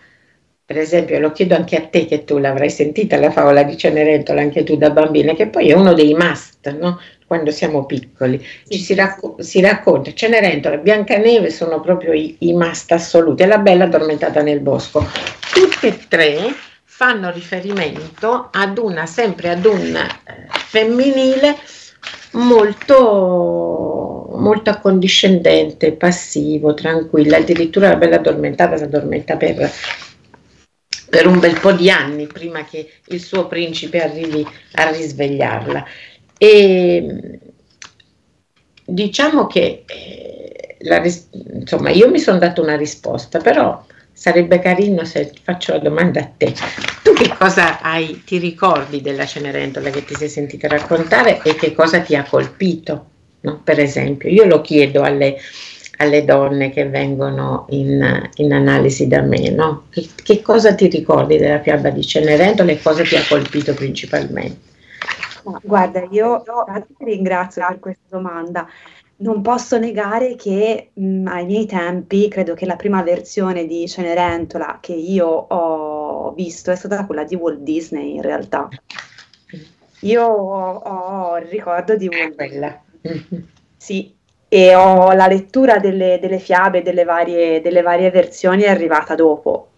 [0.70, 4.40] per esempio, lo chiedo anche a te che tu l'avrai sentita la favola di Cenerentola
[4.40, 7.00] anche tu da bambina, che poi è uno dei must, no?
[7.26, 8.40] quando siamo piccoli.
[8.68, 13.46] Ci si, racco- si racconta, Cenerentola e Biancaneve sono proprio i, i must assoluti, e
[13.46, 15.04] la bella addormentata nel bosco.
[15.52, 16.54] Tutte e tre
[16.84, 21.56] fanno riferimento ad una, sempre ad un eh, femminile
[22.34, 29.68] molto, molto accondiscendente, passivo, tranquilla, addirittura la bella addormentata si addormenta per
[31.10, 35.84] per un bel po' di anni prima che il suo principe arrivi a risvegliarla.
[36.38, 37.38] E
[38.84, 41.02] diciamo che eh, la,
[41.58, 46.30] insomma, io mi sono dato una risposta, però sarebbe carino se faccio la domanda a
[46.36, 46.54] te.
[47.02, 51.74] Tu che cosa hai, ti ricordi della Cenerentola che ti sei sentita raccontare e che
[51.74, 53.06] cosa ti ha colpito?
[53.40, 53.60] No?
[53.64, 55.38] Per esempio, io lo chiedo alle,
[56.00, 59.84] alle donne che vengono in, in analisi da me, no?
[59.90, 64.68] Che, che, cosa ti ricordi della fiaba di Cenerentola e cosa ti ha colpito principalmente?
[65.62, 66.42] Guarda, io
[66.96, 68.66] ti ringrazio per questa domanda.
[69.16, 74.78] Non posso negare che mh, ai miei tempi, credo che la prima versione di Cenerentola
[74.80, 78.68] che io ho visto è stata quella di Walt Disney in realtà.
[80.00, 83.48] Io ho, ho il ricordo di Walt Disney.
[83.76, 84.14] Sì,
[84.52, 89.68] e ho la lettura delle, delle fiabe delle varie, delle varie, versioni è arrivata dopo.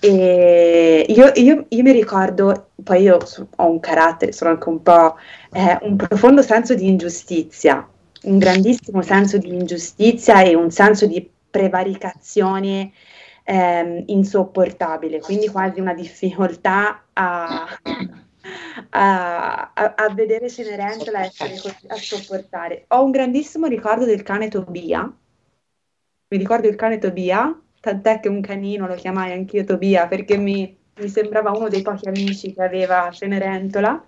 [0.00, 3.18] E io, io, io mi ricordo, poi io
[3.56, 5.16] ho un carattere, sono anche un po'
[5.52, 7.86] eh, un profondo senso di ingiustizia,
[8.22, 12.90] un grandissimo senso di ingiustizia e un senso di prevaricazione
[13.44, 17.66] eh, insopportabile, quindi quasi una difficoltà a,
[18.90, 22.84] a, a, vedere Cenerentola così, a sopportare.
[22.88, 25.02] Ho un grandissimo ricordo del cane Tobia.
[25.02, 30.76] Mi ricordo il cane Tobia, tant'è che un canino lo chiamai anch'io Tobia perché mi,
[30.96, 34.04] mi sembrava uno dei pochi amici che aveva Cenerentola.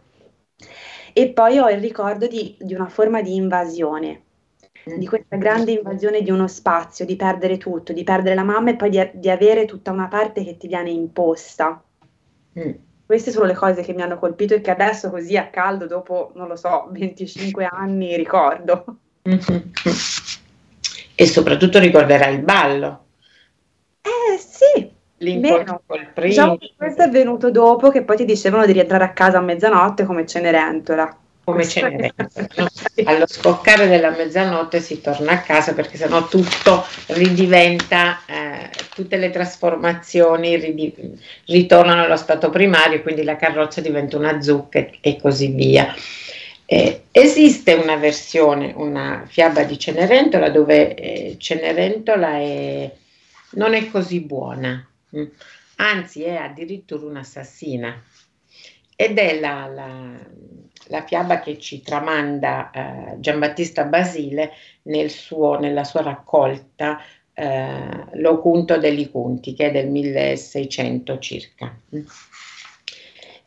[1.13, 4.23] E poi ho il ricordo di, di una forma di invasione,
[4.97, 8.77] di questa grande invasione di uno spazio, di perdere tutto, di perdere la mamma e
[8.77, 11.83] poi di, di avere tutta una parte che ti viene imposta.
[12.59, 12.73] Mm.
[13.15, 16.33] Queste sono le cose che mi hanno colpito e che adesso così a caldo, dopo,
[16.35, 18.85] non lo so, 25 anni, ricordo.
[21.17, 23.05] E soprattutto ricorderai il ballo.
[24.03, 29.05] Eh sì, L'incontro col Diciamo questo è venuto dopo che poi ti dicevano di rientrare
[29.05, 31.17] a casa a mezzanotte come Cenerentola.
[31.45, 32.31] Come Cenerentola.
[33.05, 39.31] Allo scoccare della mezzanotte si torna a casa perché sennò tutto ridiventa, eh, tutte le
[39.31, 45.49] trasformazioni ridiv- ritornano allo stato primario, quindi la carrozza diventa una zucca e, e così
[45.49, 45.95] via.
[46.67, 52.91] Eh, esiste una versione, una fiaba di Cenerentola dove eh, Cenerentola è,
[53.51, 55.21] non è così buona, mh?
[55.21, 55.27] Mm.
[55.77, 58.03] anzi è addirittura un'assassina
[58.97, 60.11] ed è la, la,
[60.89, 67.01] la, fiaba che ci tramanda eh, Giambattista Basile nel suo, nella sua raccolta
[67.33, 71.77] eh, L'Ocunto degli Cunti, che è del 1600 circa.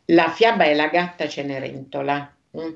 [0.06, 2.34] La fiaba è La gatta Cenerentola.
[2.58, 2.74] Mm?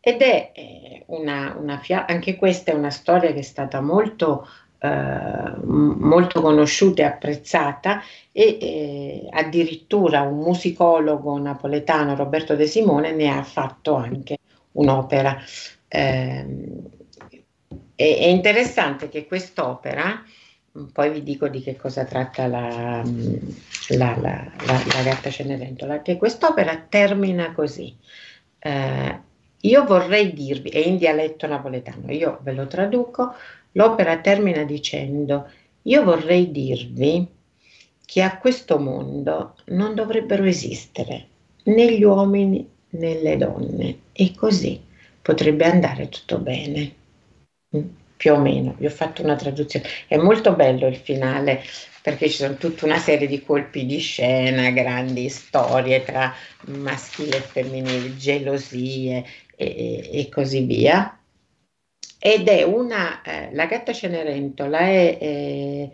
[0.00, 4.48] Ed è eh, una, una fiaba, anche questa è una storia che è stata molto,
[4.78, 8.02] eh, molto conosciuta e apprezzata
[8.32, 14.38] e eh, addirittura un musicologo napoletano, Roberto De Simone, ne ha fatto anche
[14.72, 15.38] un'opera.
[15.88, 16.46] Eh,
[17.94, 20.22] è, è interessante che quest'opera,
[20.92, 23.02] poi vi dico di che cosa tratta la,
[23.88, 27.96] la, la, la gatta Cenerentola, che quest'opera termina così.
[28.58, 29.20] Eh,
[29.60, 33.34] io vorrei dirvi, è in dialetto napoletano, io ve lo traduco,
[33.76, 35.48] l'opera termina dicendo,
[35.82, 37.26] io vorrei dirvi
[38.04, 41.28] che a questo mondo non dovrebbero esistere
[41.64, 44.80] né gli uomini né le donne e così
[45.22, 46.94] potrebbe andare tutto bene.
[47.76, 47.82] Mm,
[48.16, 49.86] più o meno, vi ho fatto una traduzione.
[50.06, 51.62] È molto bello il finale
[52.00, 56.32] perché ci sono tutta una serie di colpi di scena, grandi storie tra
[56.66, 59.24] maschile e femminile, gelosie,
[59.56, 61.15] e, e così via.
[62.18, 65.90] Ed è una, eh, la gatta Cenerentola è, eh,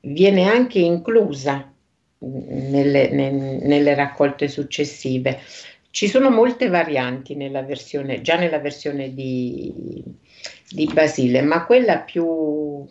[0.00, 1.72] viene anche inclusa
[2.18, 5.40] nelle, ne, nelle raccolte successive.
[5.90, 9.72] Ci sono molte varianti nella versione, già nella versione di,
[10.68, 12.86] di Basile, ma quella più,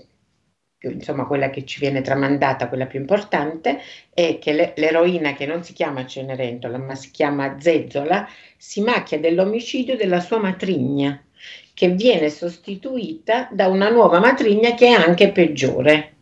[0.80, 3.80] insomma quella che ci viene tramandata, quella più importante,
[4.12, 9.96] è che l'eroina che non si chiama Cenerentola ma si chiama Zezzola si macchia dell'omicidio
[9.96, 11.25] della sua matrigna
[11.74, 16.14] che viene sostituita da una nuova matrigna che è anche peggiore.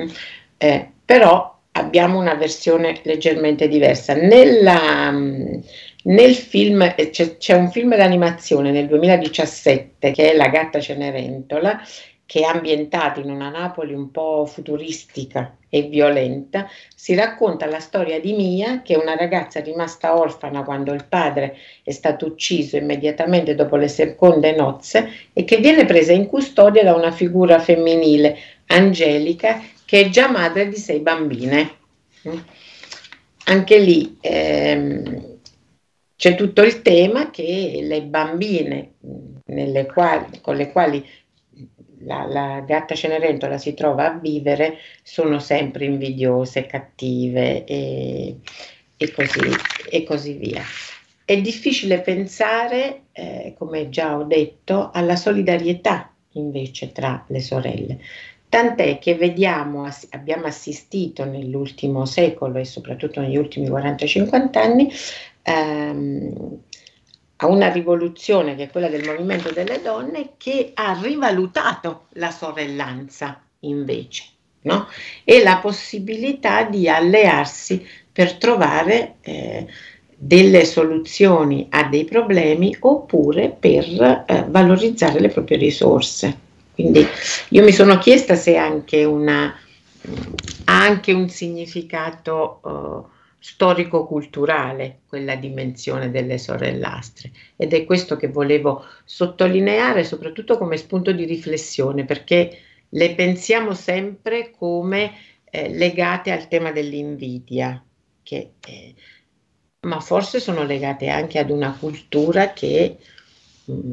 [0.00, 0.08] Mm.
[0.56, 4.14] Eh, però abbiamo una versione leggermente diversa.
[4.14, 5.58] Nella, mm,
[6.04, 11.80] nel film, eh, c'è, c'è, un film d'animazione nel 2017 che è La gatta Cenerentola,
[12.30, 18.20] che è ambientato in una Napoli un po' futuristica e violenta, si racconta la storia
[18.20, 23.56] di Mia, che è una ragazza rimasta orfana quando il padre è stato ucciso immediatamente
[23.56, 29.60] dopo le seconde nozze e che viene presa in custodia da una figura femminile, Angelica,
[29.84, 31.78] che è già madre di sei bambine.
[33.46, 35.38] Anche lì ehm,
[36.14, 38.92] c'è tutto il tema che le bambine
[39.92, 41.04] quali, con le quali
[42.00, 48.36] la, la, gatta Cenerentola si trova a vivere sono sempre invidiose, cattive e,
[48.96, 49.40] e, così,
[49.90, 50.62] e così, via.
[51.24, 57.98] È difficile pensare, eh, come già ho detto, alla solidarietà invece tra le sorelle.
[58.48, 64.90] Tant'è che vediamo, abbiamo assistito nell'ultimo secolo e soprattutto negli ultimi 40-50 anni
[65.42, 66.58] ehm,
[67.42, 73.40] a una rivoluzione che è quella del movimento delle donne che ha rivalutato la sorellanza
[73.60, 74.24] invece
[74.62, 74.88] no?
[75.24, 79.66] e la possibilità di allearsi per trovare eh,
[80.14, 86.48] delle soluzioni a dei problemi oppure per eh, valorizzare le proprie risorse.
[86.74, 87.06] Quindi
[87.48, 89.54] io mi sono chiesta se anche una,
[90.64, 97.32] ha anche un significato uh, storico-culturale quella dimensione delle sorellastre.
[97.56, 102.58] Ed è questo che volevo sottolineare soprattutto come spunto di riflessione perché
[102.90, 105.12] le pensiamo sempre come
[105.44, 107.82] eh, legate al tema dell'invidia
[108.22, 108.94] che, eh,
[109.80, 112.98] ma forse sono legate anche ad una cultura che
[113.64, 113.92] mh, mm,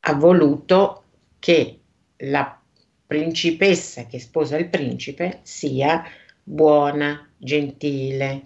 [0.00, 1.04] ha voluto
[1.38, 1.78] che
[2.16, 2.58] la
[3.06, 6.02] principessa che sposa il principe sia
[6.42, 8.40] buona, gentile,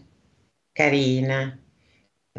[0.77, 1.59] carina,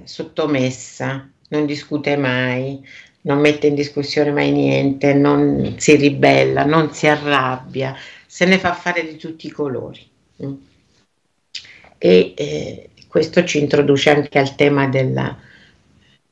[0.03, 2.87] sottomessa, non discute mai,
[3.21, 7.95] non mette in discussione mai niente, non si ribella, non si arrabbia,
[8.27, 10.07] se ne fa fare di tutti i colori.
[10.43, 10.53] Mm.
[11.97, 15.35] E eh, questo ci introduce anche al tema della,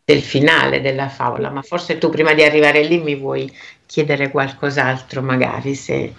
[0.04, 3.52] del finale della favola, ma forse tu prima di arrivare lì mi vuoi
[3.88, 6.14] chiedere qualcos'altro, magari se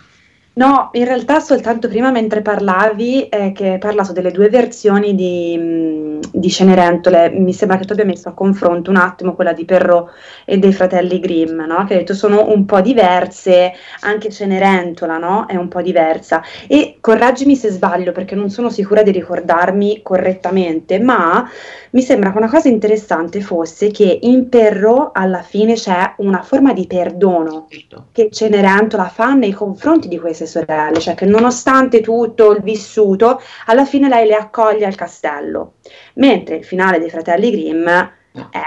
[0.59, 5.55] No, in realtà soltanto prima mentre parlavi, eh, che hai parlato delle due versioni di,
[5.59, 9.65] mh, di Cenerentole, mi sembra che tu abbia messo a confronto un attimo quella di
[9.65, 10.11] Perrault
[10.45, 11.85] e dei fratelli Grimm, no?
[11.85, 15.47] Che hai detto sono un po' diverse, anche Cenerentola, no?
[15.47, 16.43] È un po' diversa.
[16.67, 21.49] E correggimi se sbaglio, perché non sono sicura di ricordarmi correttamente, ma
[21.91, 26.73] mi sembra che una cosa interessante fosse che in Perrault alla fine c'è una forma
[26.73, 27.69] di perdono
[28.13, 33.85] che Cenerentola fa nei confronti di queste sorelle, cioè che nonostante tutto il vissuto, alla
[33.85, 35.75] fine lei le accoglie al castello,
[36.17, 38.61] mentre il finale dei fratelli Grimm è,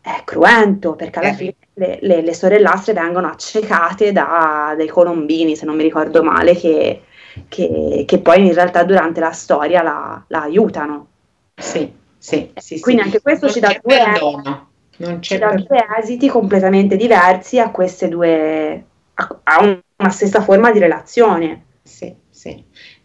[0.00, 1.34] è cruento, perché alla Eh.
[1.34, 6.54] fine le, le- le sorellastre vengono accecate da dei colombini, se non mi ricordo male,
[6.54, 7.02] che,
[7.48, 11.08] che- che poi in realtà durante la storia la, la aiutano.
[11.54, 13.08] Sì, sì, sì, Quindi sì.
[13.08, 15.66] anche questo Non ci dà due perdono, non c'è perdono.
[15.68, 18.84] due esiti completamente diversi a queste due,
[19.14, 21.64] a, a un- una stessa forma di relazione.
[21.82, 22.14] Sì.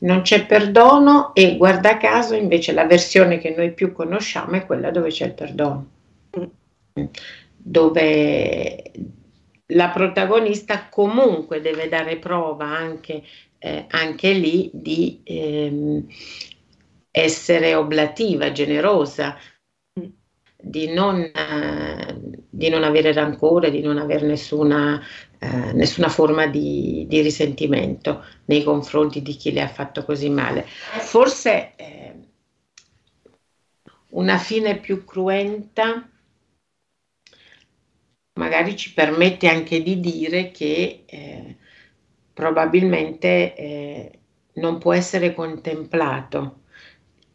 [0.02, 4.90] Non c'è perdono e guarda caso invece la versione che noi più conosciamo è quella
[4.90, 5.90] dove c'è il perdono,
[7.56, 8.92] dove
[9.68, 13.22] la protagonista comunque deve dare prova anche,
[13.60, 16.08] eh, anche lì di ehm,
[17.12, 19.38] essere oblativa, generosa,
[20.62, 22.18] di non, eh,
[22.50, 25.02] di non avere rancore, di non avere nessuna,
[25.40, 30.66] eh, nessuna forma di, di risentimento nei confronti di chi le ha fatto così male.
[30.66, 32.14] Forse eh,
[34.10, 36.08] una fine più cruenta
[38.34, 41.56] magari ci permette anche di dire che eh,
[42.34, 44.20] probabilmente eh,
[44.54, 46.62] non può essere contemplato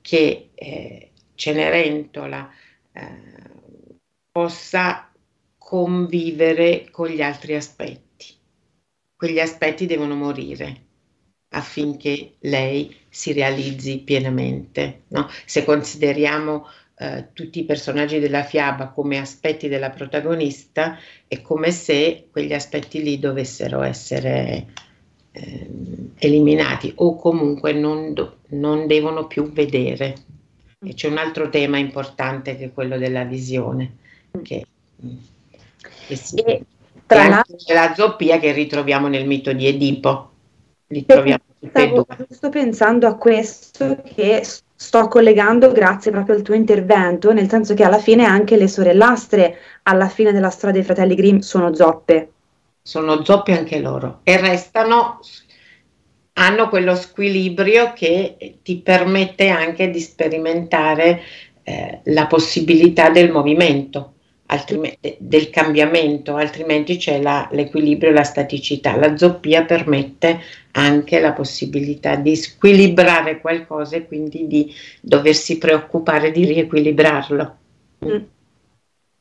[0.00, 2.50] che eh, Cenerentola
[2.97, 3.99] eh,
[4.30, 5.11] possa
[5.59, 8.34] convivere con gli altri aspetti.
[9.16, 10.84] Quegli aspetti devono morire
[11.51, 15.03] affinché lei si realizzi pienamente.
[15.09, 15.28] no?
[15.44, 16.66] Se consideriamo
[16.99, 23.03] eh, tutti i personaggi della fiaba come aspetti della protagonista, è come se quegli aspetti
[23.03, 24.66] lì dovessero essere
[25.32, 28.14] ehm, eliminati o comunque non,
[28.49, 30.14] non devono più vedere.
[30.87, 33.97] E c'è un altro tema importante che è quello della visione,
[34.43, 34.64] che,
[36.07, 36.64] che sì, E
[37.07, 40.30] tra l'altro, la zoppia che ritroviamo nel mito di Edipo.
[40.89, 46.43] Li troviamo tutti e stavo giusto pensando a questo che sto collegando grazie proprio al
[46.43, 50.84] tuo intervento, nel senso che alla fine anche le sorellastre, alla fine della storia dei
[50.84, 52.30] fratelli Grimm, sono zoppe.
[52.82, 55.18] sono zoppie anche loro e restano,
[56.39, 61.22] hanno quello squilibrio che ti permette anche di sperimentare
[61.62, 64.12] eh, la possibilità del movimento,
[65.18, 68.97] del cambiamento, altrimenti c'è la- l'equilibrio e la staticità.
[68.97, 70.41] La zoppia permette
[70.72, 77.57] anche la possibilità di squilibrare qualcosa e quindi di doversi preoccupare di riequilibrarlo.
[78.05, 78.18] Mm.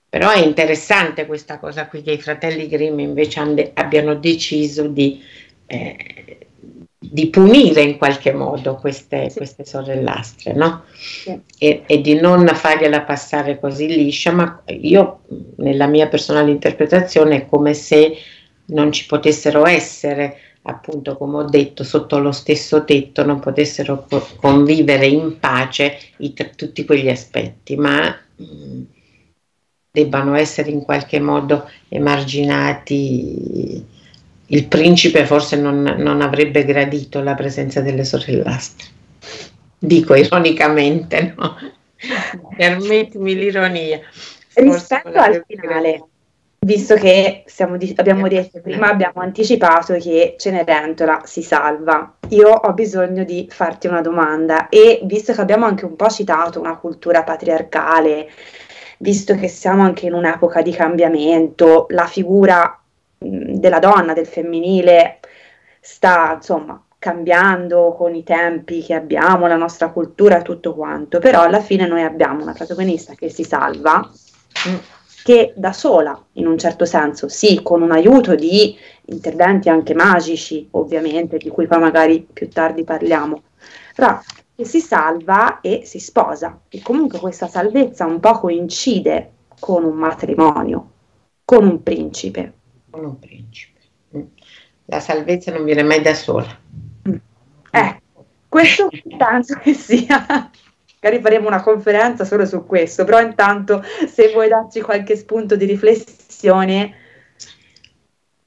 [0.09, 5.22] Però è interessante questa cosa qui che i fratelli Grimm invece han abbiano deciso di,
[5.66, 6.44] eh,
[7.11, 9.37] di punire in qualche modo queste, Sì.
[9.37, 10.83] queste sorellastre, no?
[10.93, 11.39] Sì.
[11.57, 15.21] E, e di non fargliela passare così liscia, ma io
[15.57, 18.15] nella mia personale interpretazione è come se
[18.67, 24.27] non ci potessero essere, appunto come ho detto, sotto lo stesso tetto, non potessero co-
[24.37, 28.81] convivere in pace i tutti quegli aspetti, ma mh,
[29.91, 33.85] debbano essere in qualche modo emarginati.
[34.47, 38.87] Il principe forse non, non avrebbe gradito la presenza delle sorellastre.
[39.77, 41.55] Dico ironicamente, no?
[42.55, 43.99] Permettimi l'ironia.
[44.53, 46.09] Rispetto al finale, gradito.
[46.59, 52.73] visto che siamo di- abbiamo detto prima, abbiamo anticipato che Cenerentola si salva, io ho
[52.73, 57.23] bisogno di farti una domanda e visto che abbiamo anche un po' citato una cultura
[57.23, 58.29] patriarcale,
[58.99, 62.79] visto che siamo anche in un'epoca di cambiamento, la figura
[63.66, 65.20] della donna, del femminile,
[65.80, 71.59] sta insomma cambiando con i tempi che abbiamo, la nostra cultura tutto quanto, però alla
[71.59, 74.09] fine noi abbiamo una protagonista che si salva,
[74.68, 74.76] Mm.
[75.24, 78.76] che da sola, in un certo senso, sì, con un aiuto di
[79.07, 83.43] interventi anche magici, ovviamente, di cui poi magari più tardi parliamo,
[83.95, 84.20] però
[84.55, 86.61] che si salva e si sposa.
[86.70, 90.91] E comunque questa salvezza un po' coincide con un matrimonio,
[91.43, 92.53] con un principe.
[93.01, 93.79] Un principe.
[94.15, 94.23] Mm.
[94.85, 96.59] La salvezza non viene mai da sola.
[97.71, 100.49] Ecco, questo penso che sia.
[101.01, 105.65] Magari faremo una conferenza solo su questo, però intanto se vuoi darci qualche spunto di
[105.65, 106.95] riflessione,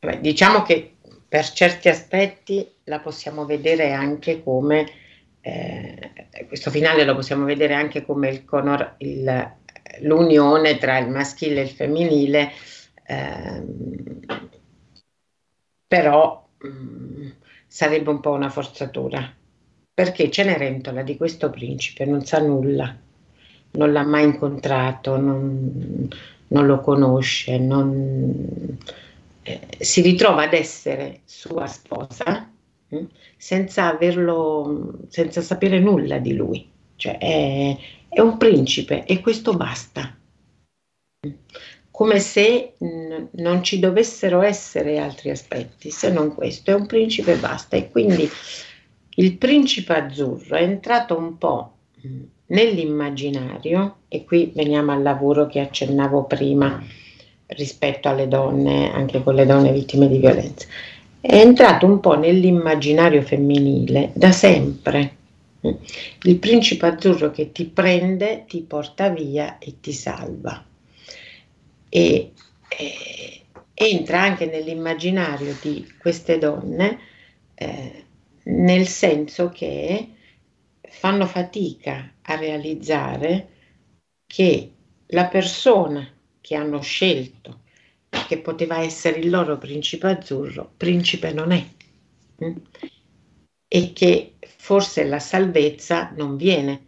[0.00, 0.94] Beh, diciamo che
[1.26, 4.86] per certi aspetti la possiamo vedere anche come,
[5.40, 6.12] eh,
[6.46, 9.56] questo finale lo possiamo vedere anche come il conor- il,
[10.00, 12.52] l'unione tra il maschile e il femminile,
[13.08, 14.20] ehm,
[15.86, 17.28] però mh, mm,
[17.66, 19.34] sarebbe un po' una forzatura,
[19.92, 22.94] perché Cenerentola di questo principe non sa nulla,
[23.72, 26.08] non l'ha mai incontrato, non,
[26.48, 28.78] non lo conosce, non,
[29.42, 32.50] eh, si ritrova ad essere sua sposa
[32.88, 37.76] mh, hm, senza averlo, senza sapere nulla di lui, cioè è,
[38.08, 40.14] è un principe e questo basta.
[41.98, 47.32] Come se n- non ci dovessero essere altri aspetti, se non questo, è un principe
[47.32, 47.74] e basta.
[47.74, 48.30] E quindi
[49.16, 51.72] il principe azzurro è entrato un po'
[52.46, 56.80] nell'immaginario, e qui veniamo al lavoro che accennavo prima
[57.46, 60.68] rispetto alle donne, anche con le donne vittime di violenza,
[61.20, 65.16] è entrato un po' nell'immaginario femminile da sempre
[66.22, 70.64] il principe azzurro che ti prende, ti porta via e ti salva.
[71.88, 72.32] E,
[72.68, 76.98] e entra anche nell'immaginario di queste donne
[77.54, 78.04] eh,
[78.44, 80.08] nel senso che
[80.80, 83.48] fanno fatica a realizzare
[84.26, 84.72] che
[85.06, 86.06] la persona
[86.40, 87.60] che hanno scelto
[88.26, 91.66] che poteva essere il loro principe azzurro, principe non è.
[92.44, 92.56] Mm?
[93.66, 96.87] E che forse la salvezza non viene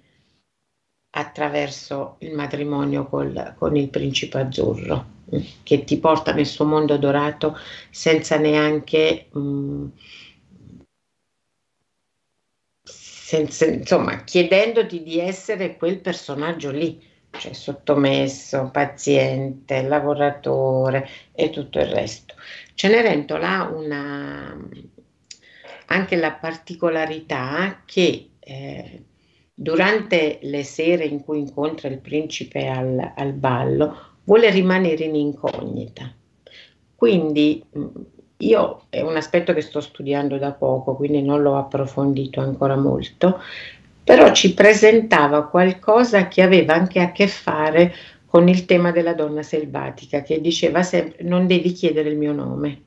[1.11, 6.97] attraverso il matrimonio col, con il principe azzurro, mm, che ti porta nel suo mondo
[6.97, 7.57] dorato
[7.91, 9.29] senza neanche...
[9.33, 9.89] Mh, mm,
[13.31, 17.01] senza, insomma, chiedendoti di essere quel personaggio lì,
[17.31, 22.35] cioè sottomesso, paziente, lavoratore e tutto il resto.
[22.75, 24.69] Cenerentola ha una,
[25.87, 29.05] anche la particolarità che eh,
[29.63, 33.95] durante le sere in cui incontra il principe al, al ballo
[34.25, 36.11] vuole rimanere in incognita.
[36.95, 37.87] Quindi mm,
[38.39, 43.39] io è un aspetto che sto studiando da poco, quindi non l'ho approfondito ancora molto,
[44.03, 47.93] però ci presentava qualcosa che aveva anche a che fare
[48.25, 52.83] con il tema della donna selvatica, che diceva sempre non devi chiedere il mio nome.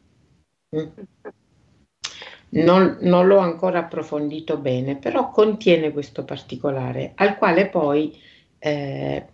[2.56, 8.16] Non, non l'ho ancora approfondito bene, però contiene questo particolare, al quale poi
[8.60, 9.26] eh,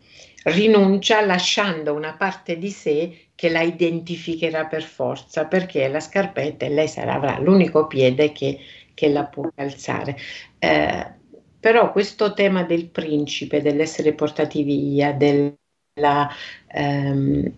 [0.43, 6.69] rinuncia lasciando una parte di sé che la identificherà per forza, perché la scarpetta e
[6.69, 8.57] lei sarà, avrà l'unico piede che,
[8.93, 10.15] che la può calzare.
[10.57, 11.13] Eh,
[11.59, 16.29] però questo tema del principe, dell'essere portati via, della,
[16.67, 17.51] ehm,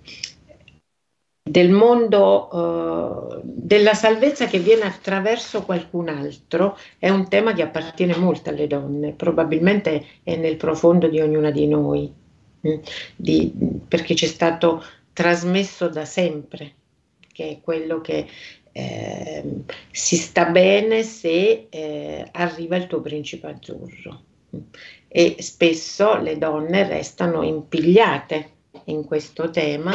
[1.43, 8.15] del mondo eh, della salvezza che viene attraverso qualcun altro è un tema che appartiene
[8.15, 12.13] molto alle donne, probabilmente è nel profondo di ognuna di noi,
[12.59, 12.79] mh, mm,
[13.15, 13.51] di,
[13.87, 14.83] perché ci è stato
[15.13, 16.73] trasmesso da sempre,
[17.33, 18.27] che è quello che
[18.71, 19.43] eh,
[19.91, 24.23] si sta bene se eh, arriva il tuo principe azzurro.
[25.07, 28.49] E spesso le donne restano impigliate
[28.85, 29.93] in questo tema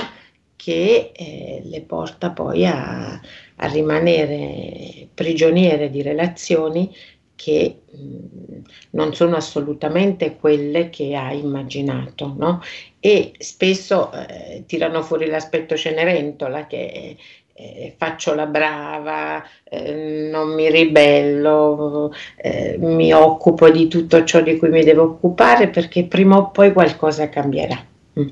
[0.57, 3.21] che eh, le porta poi a,
[3.57, 6.95] a, rimanere prigioniere di relazioni
[7.37, 8.57] che mh,
[8.91, 12.63] non sono assolutamente quelle che hai immaginato, no?
[12.99, 17.17] E spesso eh, tirano fuori l'aspetto Cenerentola che
[17.57, 24.57] eh, faccio la brava, eh, non mi ribello, eh, mi occupo di tutto ciò di
[24.59, 27.83] cui mi devo occupare perché prima o poi qualcosa cambierà.
[28.19, 28.29] Mm.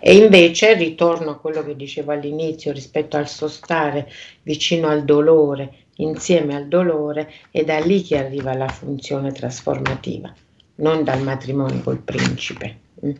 [0.00, 4.10] E invece ritorno a quello che dicevo all'inizio rispetto al sostare
[4.42, 10.32] vicino al dolore, insieme al dolore, è da lì che arriva la funzione trasformativa,
[10.76, 12.86] non dal matrimonio col principe.
[13.04, 13.10] Mm.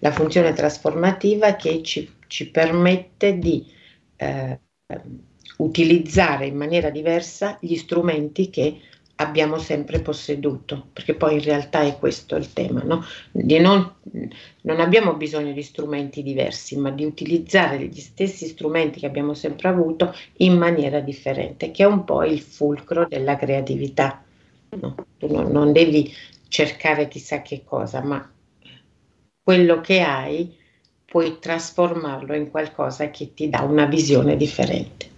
[0.00, 3.66] La funzione trasformativa che ci, ci permette di
[4.16, 4.58] eh,
[5.58, 8.80] utilizzare in maniera diversa gli strumenti che
[9.22, 13.04] abbiamo sempre posseduto, perché poi in realtà è questo il tema, no?
[13.32, 13.92] non,
[14.62, 19.68] non, abbiamo bisogno di strumenti diversi, ma di utilizzare gli stessi strumenti che abbiamo sempre
[19.68, 24.22] avuto in maniera differente, che è un po' il fulcro della creatività.
[24.70, 24.94] No?
[25.18, 26.12] Tu non, non devi
[26.48, 28.30] cercare chissà che cosa, ma
[29.42, 30.60] quello che hai
[31.04, 35.10] puoi trasformarlo in qualcosa che ti dà una visione differente.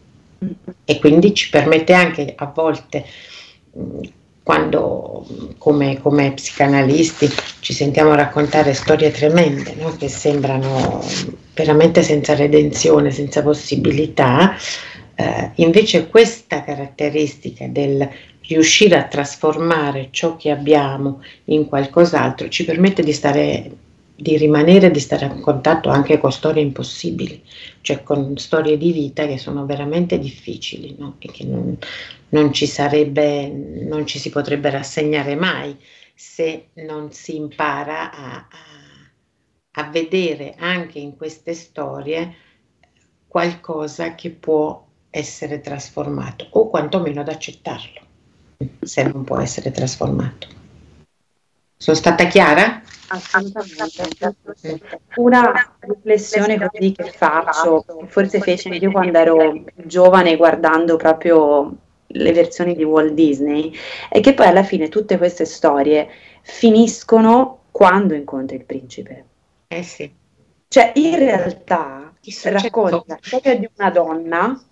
[0.85, 3.05] E quindi ci permette anche a volte
[4.43, 5.27] quando
[5.59, 7.29] come, come, psicanalisti
[7.61, 9.97] ci sentiamo raccontare storie tremende no?
[9.97, 11.03] che sembrano
[11.55, 14.57] veramente senza redenzione, senza possibilità,
[15.17, 18.09] Eh, invece questa caratteristica del
[18.49, 23.71] riuscire a trasformare ciò che abbiamo in qualcos'altro ci permette di stare
[24.17, 27.43] di rimanere, di stare in contatto anche con storie impossibili,
[27.81, 31.17] cioè con storie di vita che sono veramente difficili no?
[31.19, 31.77] e che non,
[32.29, 35.77] non, ci sarebbe, non ci si potrebbe rassegnare mai
[36.15, 42.35] se non si impara a, a, a vedere anche in queste storie
[43.27, 48.03] qualcosa che può essere trasformato o quantomeno ad accettarlo
[48.81, 50.63] se non può essere trasformato.
[51.85, 52.81] Sono stata chiara?
[53.09, 54.37] Assolutamente.
[55.17, 61.77] Una riflessione così che faccio, forse feci io quando ero giovane guardando proprio
[62.07, 63.71] le versioni di Walt Disney,
[64.09, 66.09] è che poi alla fine tutte queste storie
[66.41, 69.25] finiscono quando incontri il principe.
[69.69, 70.11] Eh sì.
[70.67, 72.15] Cioè, in realtà
[72.45, 74.65] racconta la storia di una donna.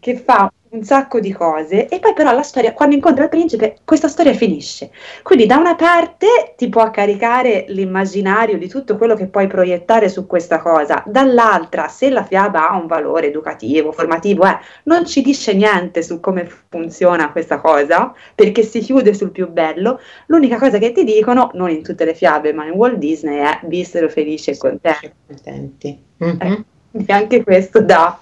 [0.00, 3.78] Che fa un sacco di cose e poi però la storia, quando incontra il principe,
[3.84, 4.90] questa storia finisce.
[5.22, 10.26] Quindi da una parte ti può caricare l'immaginario di tutto quello che puoi proiettare su
[10.26, 15.54] questa cosa, dall'altra se la fiaba ha un valore educativo, formativo, eh, non ci dice
[15.54, 20.92] niente su come funziona questa cosa, perché si chiude sul più bello, l'unica cosa che
[20.92, 24.56] ti dicono, non in tutte le fiabe, ma in Walt Disney è vissero felici e
[24.56, 25.12] contenti.
[25.26, 26.02] contenti.
[26.22, 26.52] Mm-hmm.
[26.92, 28.18] Eh, anche questo dà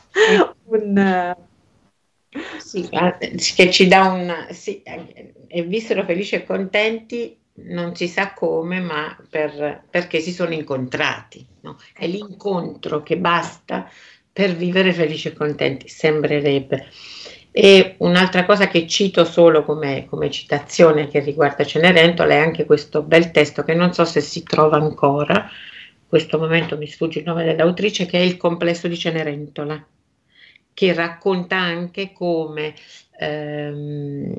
[0.69, 1.37] un
[2.59, 2.89] sì,
[3.55, 4.47] che ci dà un...
[4.51, 10.53] Sì, e vissero felici e contenti, non si sa come, ma per, perché si sono
[10.53, 11.45] incontrati.
[11.63, 11.77] No?
[11.93, 12.13] È ecco.
[12.13, 13.91] l'incontro che basta
[14.33, 16.87] per vivere felici e contenti, sembrerebbe.
[17.51, 23.03] E un'altra cosa che cito solo come, come, citazione che riguarda Cenerentola è anche questo
[23.03, 27.25] bel testo che non so se si trova ancora, in questo momento mi sfugge il
[27.25, 29.85] nome dell'autrice, che è il complesso di Cenerentola
[30.79, 32.73] che racconta anche come
[33.19, 34.33] ehm,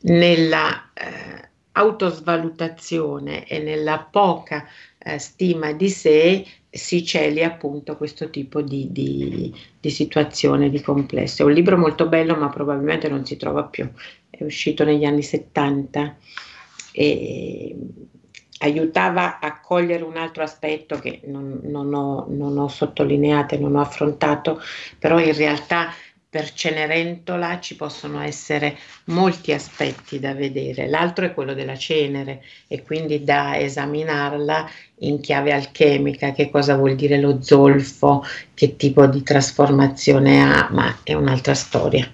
[0.00, 4.66] nella eh, autosvalutazione e nella poca
[4.98, 11.42] eh, stima di sé si celi appunto questo tipo di, di, di, situazione, di complesso.
[11.42, 13.88] È un libro molto bello ma probabilmente non si trova più,
[14.28, 16.16] è uscito negli anni 70
[16.90, 17.76] e
[18.60, 23.76] aiutava a cogliere un altro aspetto che non, non, ho, non ho sottolineato e non
[23.76, 24.60] ho affrontato,
[24.98, 25.92] però in realtà
[26.30, 30.88] per Cenerentola ci possono essere molti aspetti da vedere.
[30.88, 36.94] L'altro è quello della cenere e quindi da esaminarla in chiave alchemica, che cosa vuol
[36.94, 38.22] dire lo zolfo,
[38.54, 42.08] che tipo di trasformazione ha, ma è un'altra storia.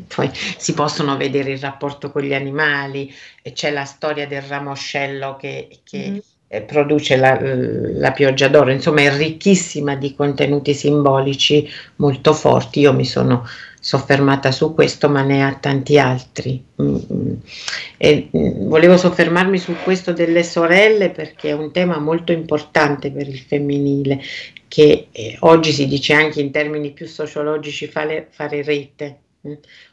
[0.00, 3.12] Poi si possono vedere il rapporto con gli animali,
[3.52, 6.64] c'è la storia del ramoscello che, che mm.
[6.66, 12.80] produce la, la, pioggia d'oro, insomma è ricchissima di contenuti simbolici molto forti.
[12.80, 13.46] Io mi sono
[13.84, 16.64] soffermata su questo, ma ne ha tanti altri.
[16.80, 17.32] Mm, mm.
[17.98, 23.38] E volevo soffermarmi su questo delle sorelle perché è un tema molto importante per il
[23.38, 24.22] femminile,
[24.68, 29.18] che eh, oggi si dice anche in termini più sociologici fare, fare rete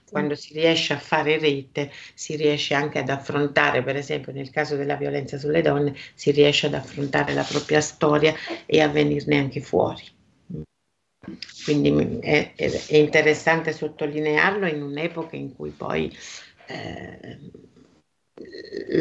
[0.09, 4.75] quando si riesce a fare rete, si riesce anche ad affrontare, per esempio nel caso
[4.75, 8.33] della violenza sulle donne, si riesce ad affrontare la propria storia
[8.65, 10.03] e a venirne anche fuori.
[11.63, 16.11] Quindi è, è interessante sottolinearlo in un'epoca in cui poi
[16.67, 17.37] eh,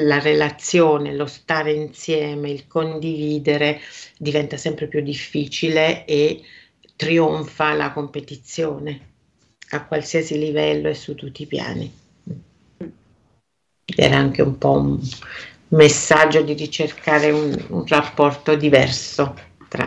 [0.03, 3.81] la relazione, lo stare insieme, il condividere
[4.19, 6.43] diventa sempre più difficile e
[6.95, 9.10] trionfa la competizione
[9.71, 11.99] a qualsiasi livello e su tutti i piani.
[13.85, 15.01] Era anche un po' un
[15.69, 19.35] messaggio di ricercare un, un rapporto diverso
[19.69, 19.87] tra,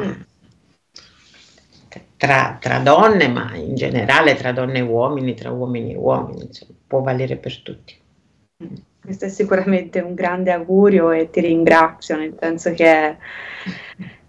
[2.17, 6.73] tra, tra, donne, ma in generale tra donne e uomini, tra uomini e uomini, insomma,
[6.88, 7.99] può valere per tutti.
[9.01, 13.17] Questo è sicuramente un grande augurio e ti ringrazio, nel senso che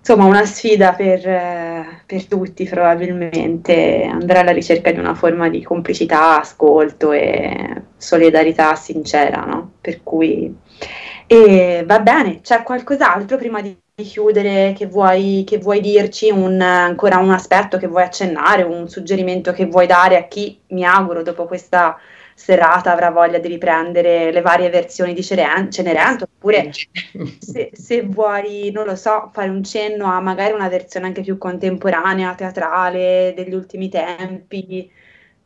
[0.07, 5.63] insomma una sfida per, eh, per, tutti probabilmente, andare alla ricerca di una forma di
[5.63, 9.77] complicità, ascolto e solidarietà sincera, no?
[9.81, 10.55] Per cui
[11.27, 17.17] e va bene, c'è qualcos'altro prima di chiudere che vuoi, che vuoi dirci, un, ancora
[17.17, 21.47] un aspetto che vuoi accennare, un suggerimento che vuoi dare a chi mi auguro dopo
[21.47, 21.97] questa
[22.35, 26.71] serata avrà voglia di riprendere le varie versioni di Cenerentola, oppure
[27.39, 31.39] se, se, vuoi, non lo so, fare un cenno a magari una versione anche più
[31.39, 34.91] contemporanea, teatrale, degli ultimi tempi,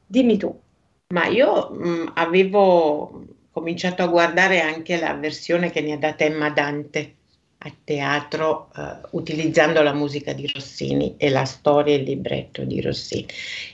[0.07, 0.61] dimmi tu.
[1.09, 6.25] Ma io mh, mm, avevo cominciato a guardare anche la versione che ne ha data
[6.25, 7.15] Emma Dante
[7.59, 12.81] a teatro eh, utilizzando la musica di Rossini e la storia e il libretto di
[12.81, 13.27] Rossini.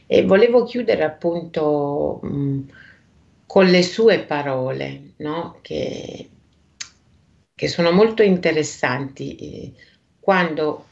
[0.07, 2.61] E volevo chiudere appunto mh,
[3.55, 5.61] con le sue parole, no?
[5.63, 6.29] che,
[7.55, 9.73] che, sono molto interessanti.
[10.19, 10.87] Quando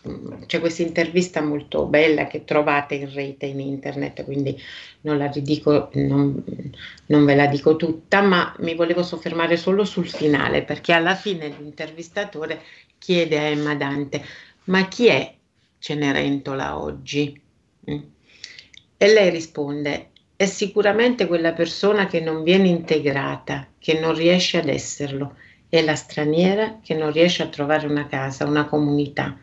[0.46, 4.56] c'è questa intervista molto bella che trovate in rete, in internet, quindi
[5.00, 6.40] non la ridico, non,
[7.06, 11.48] non ve la dico tutta, ma mi volevo soffermare solo sul finale, perché alla fine
[11.48, 12.62] l'intervistatore
[12.96, 14.22] chiede a Emma Dante,
[14.66, 15.34] ma chi è
[15.80, 17.42] Cenerentola oggi?
[17.90, 17.98] Mm.
[18.98, 20.11] E lei risponde,
[20.42, 25.36] è sicuramente quella persona che non viene integrata, che non riesce ad esserlo,
[25.68, 29.38] è la straniera che non riesce a trovare una casa, una comunità.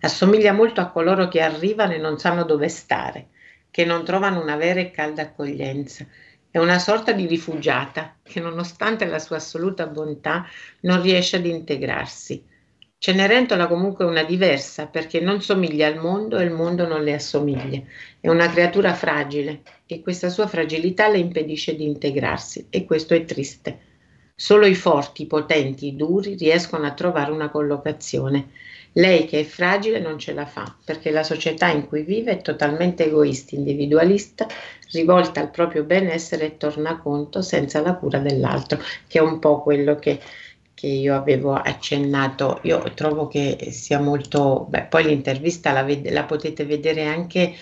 [0.00, 3.28] Assomiglia molto a coloro che arrivano e non sanno dove stare,
[3.70, 6.04] che non trovano una vera e calda accoglienza.
[6.50, 10.46] È una sorta di rifugiata che nonostante la sua assoluta bontà
[10.80, 12.44] non riesce ad integrarsi.
[13.04, 17.12] Cenerentola comunque è una diversa perché non somiglia al mondo e il mondo non le
[17.12, 17.82] assomiglia.
[18.18, 23.26] È una creatura fragile e questa sua fragilità le impedisce di integrarsi e questo è
[23.26, 23.78] triste.
[24.34, 28.52] Solo i forti, i potenti, i duri riescono a trovare una collocazione.
[28.92, 32.40] Lei che è fragile non ce la fa perché la società in cui vive è
[32.40, 34.46] totalmente egoista, individualista,
[34.92, 39.96] rivolta al proprio benessere e tornaconto senza la cura dell'altro, che è un po' quello
[39.96, 40.18] che
[40.84, 46.24] che io avevo accennato, io trovo che sia molto, beh, poi l'intervista la, ved- la
[46.24, 47.54] potete vedere anche,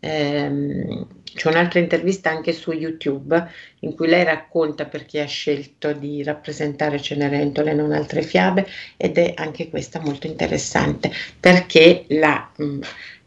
[0.00, 3.48] ehm, c'è un'altra intervista anche su YouTube
[3.80, 8.66] in cui lei racconta perché ha scelto di rappresentare Cenerentola e non altre fiabe
[8.96, 12.78] ed è anche questa molto interessante perché l'ha, mh,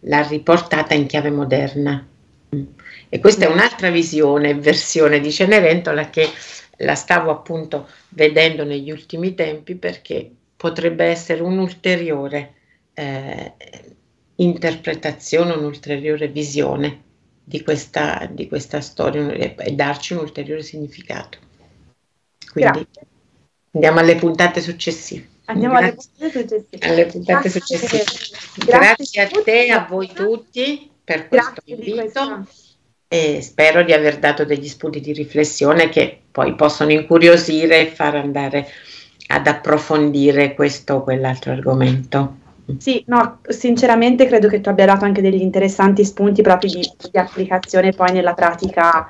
[0.02, 2.06] l'ha riportata in chiave moderna.
[3.10, 6.30] E questa è un'altra visione, versione di Cenerentola che
[6.78, 12.54] la stavo appunto vedendo negli ultimi tempi perché potrebbe essere un'ulteriore
[12.94, 13.54] eh,
[14.36, 17.04] interpretazione, un'ulteriore visione
[17.44, 21.38] di questa, di questa storia e darci un ulteriore significato.
[22.52, 23.08] Quindi Grazie.
[23.72, 25.28] andiamo alle puntate successive.
[25.46, 26.88] Andiamo alle puntate successive.
[26.88, 27.62] Alle puntate Grazie.
[27.62, 28.04] successive.
[28.66, 32.46] Grazie, Grazie a te, a voi tutti per questo invito
[33.08, 38.16] e spero di aver dato degli spunti di riflessione che poi possono incuriosire e far
[38.16, 38.68] andare
[39.28, 42.46] ad approfondire questo o quell'altro argomento.
[42.80, 46.82] Sì, no, sinceramente credo che tu abbia dato anche degli interessanti spunti proprio di,
[47.12, 49.08] di applicazione poi nella pratica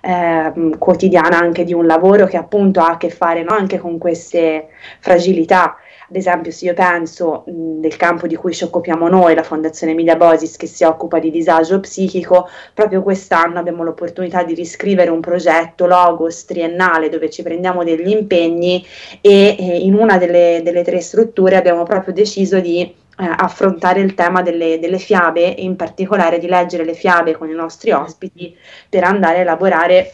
[0.00, 3.98] eh, quotidiana anche di un lavoro che appunto ha a che fare no, anche con
[3.98, 5.76] queste fragilità
[6.08, 9.92] ad esempio, se io penso mh, del campo di cui ci occupiamo noi, la Fondazione
[9.92, 15.20] Emilia Bosis, che si occupa di disagio psichico, proprio quest'anno abbiamo l'opportunità di riscrivere un
[15.20, 18.84] progetto Logos triennale dove ci prendiamo degli impegni
[19.20, 24.14] e eh, in una delle, delle tre strutture abbiamo proprio deciso di eh, affrontare il
[24.14, 28.56] tema delle, delle, fiabe e in particolare di leggere le fiabe con i nostri ospiti
[28.88, 30.12] per andare a elaborare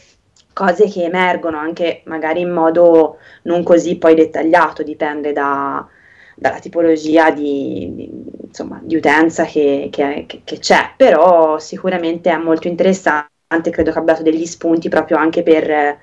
[0.53, 5.87] cose che emergono anche magari in modo non così poi dettagliato, dipende da,
[6.37, 8.11] dalla tipologia di, di,
[8.47, 14.13] insomma, di utenza che, che, che, c'è, però sicuramente è molto interessante, credo che abbia
[14.15, 15.99] dato degli spunti proprio anche per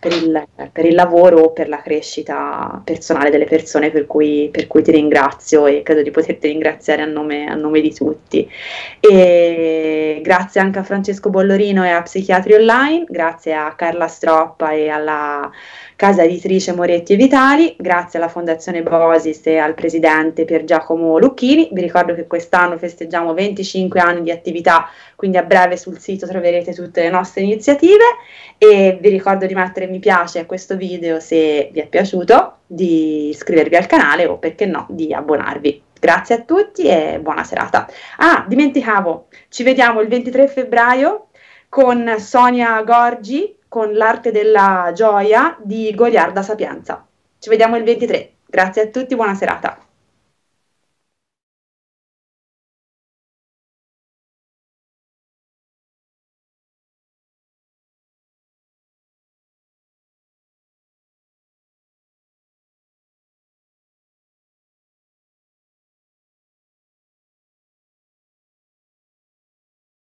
[0.00, 4.66] per il, per il, lavoro o per la crescita personale delle persone, per cui, per
[4.66, 8.50] cui, ti ringrazio e credo di poterti ringraziare a nome, a nome, di tutti.
[8.98, 14.88] E grazie anche a Francesco Bollorino e a Psichiatri Online, grazie a Carla Stroppa e
[14.88, 15.50] alla
[16.00, 21.68] casa editrice Moretti e Vitali, grazie alla Fondazione Bosis e al presidente Pier Giacomo Lucchini.
[21.72, 26.72] Vi ricordo che quest'anno festeggiamo 25 anni di attività, quindi a breve sul sito troverete
[26.72, 28.02] tutte le nostre iniziative
[28.56, 33.28] e vi ricordo di mettere mi piace a questo video se vi è piaciuto, di
[33.28, 35.82] iscrivervi al canale o perché no di abbonarvi.
[36.00, 37.86] Grazie a tutti e buona serata.
[38.16, 41.26] Ah, dimenticavo, ci vediamo il 23 febbraio
[41.68, 47.06] con Sonia Gorgi con l'arte della gioia di Goliarda Sapienza.
[47.38, 48.32] Ci vediamo il 23.
[48.44, 49.89] Grazie a tutti, buona serata.